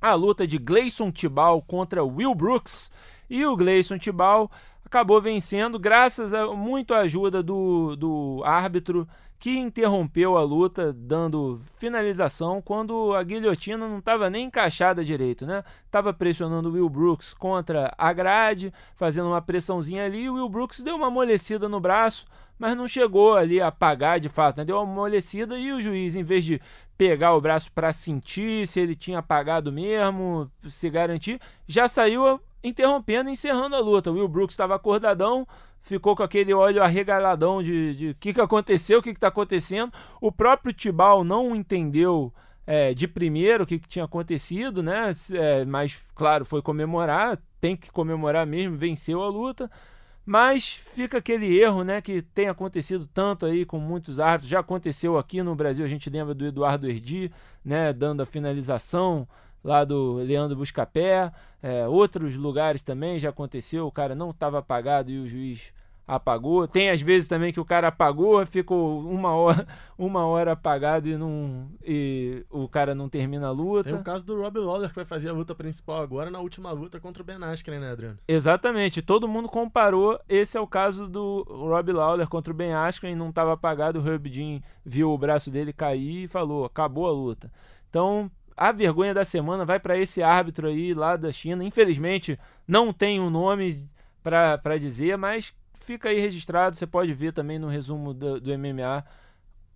a 0.00 0.14
luta 0.14 0.46
de 0.46 0.58
Gleison 0.58 1.10
Tibal 1.10 1.60
contra 1.62 2.02
Will 2.02 2.34
Brooks. 2.34 2.90
E 3.28 3.44
o 3.44 3.56
Gleison 3.56 3.98
Tibal 3.98 4.50
acabou 4.84 5.20
vencendo 5.20 5.78
graças 5.78 6.32
a 6.32 6.46
muito 6.54 6.94
à 6.94 7.00
ajuda 7.00 7.42
do, 7.42 7.94
do 7.96 8.42
árbitro 8.44 9.06
que 9.38 9.56
interrompeu 9.56 10.36
a 10.36 10.42
luta 10.42 10.92
dando 10.92 11.60
finalização 11.78 12.60
quando 12.60 13.14
a 13.14 13.22
guilhotina 13.22 13.88
não 13.88 13.98
estava 13.98 14.28
nem 14.28 14.46
encaixada 14.46 15.02
direito, 15.02 15.46
né? 15.46 15.64
Pressionando 16.18 16.68
o 16.68 16.72
Will 16.72 16.88
Brooks 16.90 17.32
contra 17.32 17.90
a 17.96 18.12
grade, 18.12 18.72
fazendo 18.94 19.28
uma 19.28 19.40
pressãozinha 19.40 20.04
ali, 20.04 20.28
o 20.28 20.34
Will 20.34 20.48
Brooks 20.48 20.80
deu 20.80 20.96
uma 20.96 21.06
amolecida 21.06 21.70
no 21.70 21.80
braço, 21.80 22.26
mas 22.60 22.76
não 22.76 22.86
chegou 22.86 23.34
ali 23.34 23.58
a 23.58 23.68
apagar 23.68 24.20
de 24.20 24.28
fato, 24.28 24.58
né? 24.58 24.66
Deu 24.66 24.76
uma 24.76 24.82
amolecida 24.82 25.58
e 25.58 25.72
o 25.72 25.80
juiz, 25.80 26.14
em 26.14 26.22
vez 26.22 26.44
de 26.44 26.60
pegar 26.96 27.34
o 27.34 27.40
braço 27.40 27.72
para 27.72 27.90
sentir 27.90 28.68
se 28.68 28.78
ele 28.78 28.94
tinha 28.94 29.20
apagado 29.20 29.72
mesmo, 29.72 30.50
se 30.68 30.90
garantir, 30.90 31.40
já 31.66 31.88
saiu 31.88 32.38
interrompendo 32.62 33.30
encerrando 33.30 33.74
a 33.74 33.80
luta. 33.80 34.10
O 34.10 34.14
Will 34.14 34.28
Brooks 34.28 34.52
estava 34.52 34.74
acordadão, 34.74 35.48
ficou 35.80 36.14
com 36.14 36.22
aquele 36.22 36.52
olho 36.52 36.82
arregaladão 36.82 37.62
de 37.62 38.10
o 38.10 38.14
que, 38.20 38.34
que 38.34 38.40
aconteceu, 38.42 38.98
o 38.98 39.02
que 39.02 39.08
está 39.08 39.28
acontecendo. 39.28 39.90
O 40.20 40.30
próprio 40.30 40.74
Tibal 40.74 41.24
não 41.24 41.56
entendeu 41.56 42.30
é, 42.66 42.92
de 42.92 43.08
primeiro 43.08 43.64
o 43.64 43.66
que, 43.66 43.78
que 43.78 43.88
tinha 43.88 44.04
acontecido, 44.04 44.82
né? 44.82 45.10
É, 45.32 45.64
mas, 45.64 45.96
claro, 46.14 46.44
foi 46.44 46.60
comemorar, 46.60 47.38
tem 47.58 47.74
que 47.74 47.90
comemorar 47.90 48.46
mesmo, 48.46 48.76
venceu 48.76 49.22
a 49.22 49.28
luta. 49.30 49.70
Mas 50.30 50.80
fica 50.94 51.18
aquele 51.18 51.58
erro, 51.58 51.82
né, 51.82 52.00
que 52.00 52.22
tem 52.22 52.48
acontecido 52.48 53.04
tanto 53.12 53.46
aí 53.46 53.64
com 53.64 53.80
muitos 53.80 54.20
árbitros. 54.20 54.48
Já 54.48 54.60
aconteceu 54.60 55.18
aqui 55.18 55.42
no 55.42 55.56
Brasil, 55.56 55.84
a 55.84 55.88
gente 55.88 56.08
lembra 56.08 56.32
do 56.32 56.46
Eduardo 56.46 56.88
Erdi, 56.88 57.32
né, 57.64 57.92
dando 57.92 58.22
a 58.22 58.26
finalização 58.26 59.26
lá 59.64 59.82
do 59.82 60.18
Leandro 60.18 60.56
Buscapé. 60.56 61.32
É, 61.60 61.88
outros 61.88 62.36
lugares 62.36 62.80
também 62.80 63.18
já 63.18 63.30
aconteceu, 63.30 63.88
o 63.88 63.90
cara 63.90 64.14
não 64.14 64.30
estava 64.30 64.60
apagado 64.60 65.10
e 65.10 65.18
o 65.18 65.26
juiz 65.26 65.72
apagou. 66.10 66.66
Tem 66.66 66.90
às 66.90 67.00
vezes 67.00 67.28
também 67.28 67.52
que 67.52 67.60
o 67.60 67.64
cara 67.64 67.88
apagou, 67.88 68.44
ficou 68.44 69.00
uma 69.00 69.32
hora, 69.32 69.66
uma 69.96 70.26
hora 70.26 70.52
apagado 70.52 71.08
e, 71.08 71.16
não, 71.16 71.68
e 71.84 72.44
o 72.50 72.68
cara 72.68 72.94
não 72.94 73.08
termina 73.08 73.46
a 73.46 73.50
luta. 73.52 73.90
Tem 73.90 73.98
o 73.98 74.02
caso 74.02 74.24
do 74.24 74.40
Rob 74.40 74.58
Lawler 74.58 74.88
que 74.88 74.96
vai 74.96 75.04
fazer 75.04 75.28
a 75.28 75.32
luta 75.32 75.54
principal 75.54 76.02
agora 76.02 76.30
na 76.30 76.40
última 76.40 76.72
luta 76.72 76.98
contra 76.98 77.22
o 77.22 77.26
Ben 77.26 77.36
Askren, 77.40 77.78
né, 77.78 77.92
Adriano? 77.92 78.18
Exatamente, 78.26 79.00
todo 79.00 79.28
mundo 79.28 79.48
comparou. 79.48 80.18
Esse 80.28 80.58
é 80.58 80.60
o 80.60 80.66
caso 80.66 81.06
do 81.06 81.46
Rob 81.48 81.92
Lawler 81.92 82.28
contra 82.28 82.52
o 82.52 82.56
Ben 82.56 82.72
Askren, 82.72 83.14
não 83.14 83.28
estava 83.28 83.52
apagado, 83.52 84.00
o 84.00 84.06
Herb 84.06 84.28
Dean 84.28 84.60
viu 84.84 85.10
o 85.10 85.18
braço 85.18 85.50
dele 85.50 85.72
cair 85.72 86.24
e 86.24 86.28
falou: 86.28 86.64
acabou 86.64 87.06
a 87.06 87.12
luta. 87.12 87.52
Então, 87.88 88.30
a 88.56 88.72
vergonha 88.72 89.14
da 89.14 89.24
semana 89.24 89.64
vai 89.64 89.78
para 89.78 89.96
esse 89.96 90.22
árbitro 90.22 90.66
aí 90.66 90.92
lá 90.92 91.16
da 91.16 91.30
China. 91.30 91.64
Infelizmente, 91.64 92.38
não 92.66 92.92
tem 92.92 93.20
um 93.20 93.30
nome 93.30 93.88
para 94.22 94.78
dizer, 94.78 95.16
mas 95.16 95.54
fica 95.90 96.08
aí 96.08 96.20
registrado. 96.20 96.76
Você 96.76 96.86
pode 96.86 97.12
ver 97.12 97.32
também 97.32 97.58
no 97.58 97.66
resumo 97.66 98.14
do, 98.14 98.40
do 98.40 98.56
MMA 98.56 99.04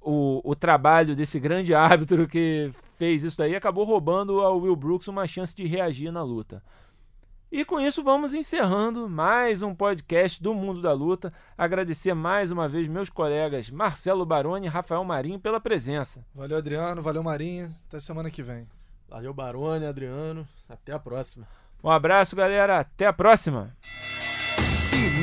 o, 0.00 0.40
o 0.44 0.54
trabalho 0.54 1.16
desse 1.16 1.40
grande 1.40 1.74
árbitro 1.74 2.28
que 2.28 2.72
fez 2.96 3.24
isso 3.24 3.38
daí. 3.38 3.56
Acabou 3.56 3.84
roubando 3.84 4.40
ao 4.40 4.60
Will 4.60 4.76
Brooks 4.76 5.08
uma 5.08 5.26
chance 5.26 5.54
de 5.54 5.66
reagir 5.66 6.12
na 6.12 6.22
luta. 6.22 6.62
E 7.50 7.64
com 7.64 7.80
isso 7.80 8.02
vamos 8.02 8.32
encerrando 8.32 9.08
mais 9.08 9.60
um 9.62 9.74
podcast 9.74 10.40
do 10.42 10.54
Mundo 10.54 10.80
da 10.80 10.92
Luta. 10.92 11.32
Agradecer 11.56 12.14
mais 12.14 12.50
uma 12.50 12.68
vez 12.68 12.88
meus 12.88 13.08
colegas 13.08 13.70
Marcelo 13.70 14.24
Baroni 14.24 14.66
e 14.66 14.68
Rafael 14.68 15.04
Marinho 15.04 15.38
pela 15.38 15.60
presença. 15.60 16.24
Valeu, 16.34 16.58
Adriano. 16.58 17.02
Valeu, 17.02 17.22
Marinho. 17.22 17.68
Até 17.88 18.00
semana 18.00 18.30
que 18.30 18.42
vem. 18.42 18.66
Valeu, 19.08 19.32
Baroni, 19.32 19.86
Adriano. 19.86 20.46
Até 20.68 20.92
a 20.92 20.98
próxima. 20.98 21.46
Um 21.82 21.90
abraço, 21.90 22.34
galera. 22.34 22.80
Até 22.80 23.06
a 23.06 23.12
próxima. 23.12 23.72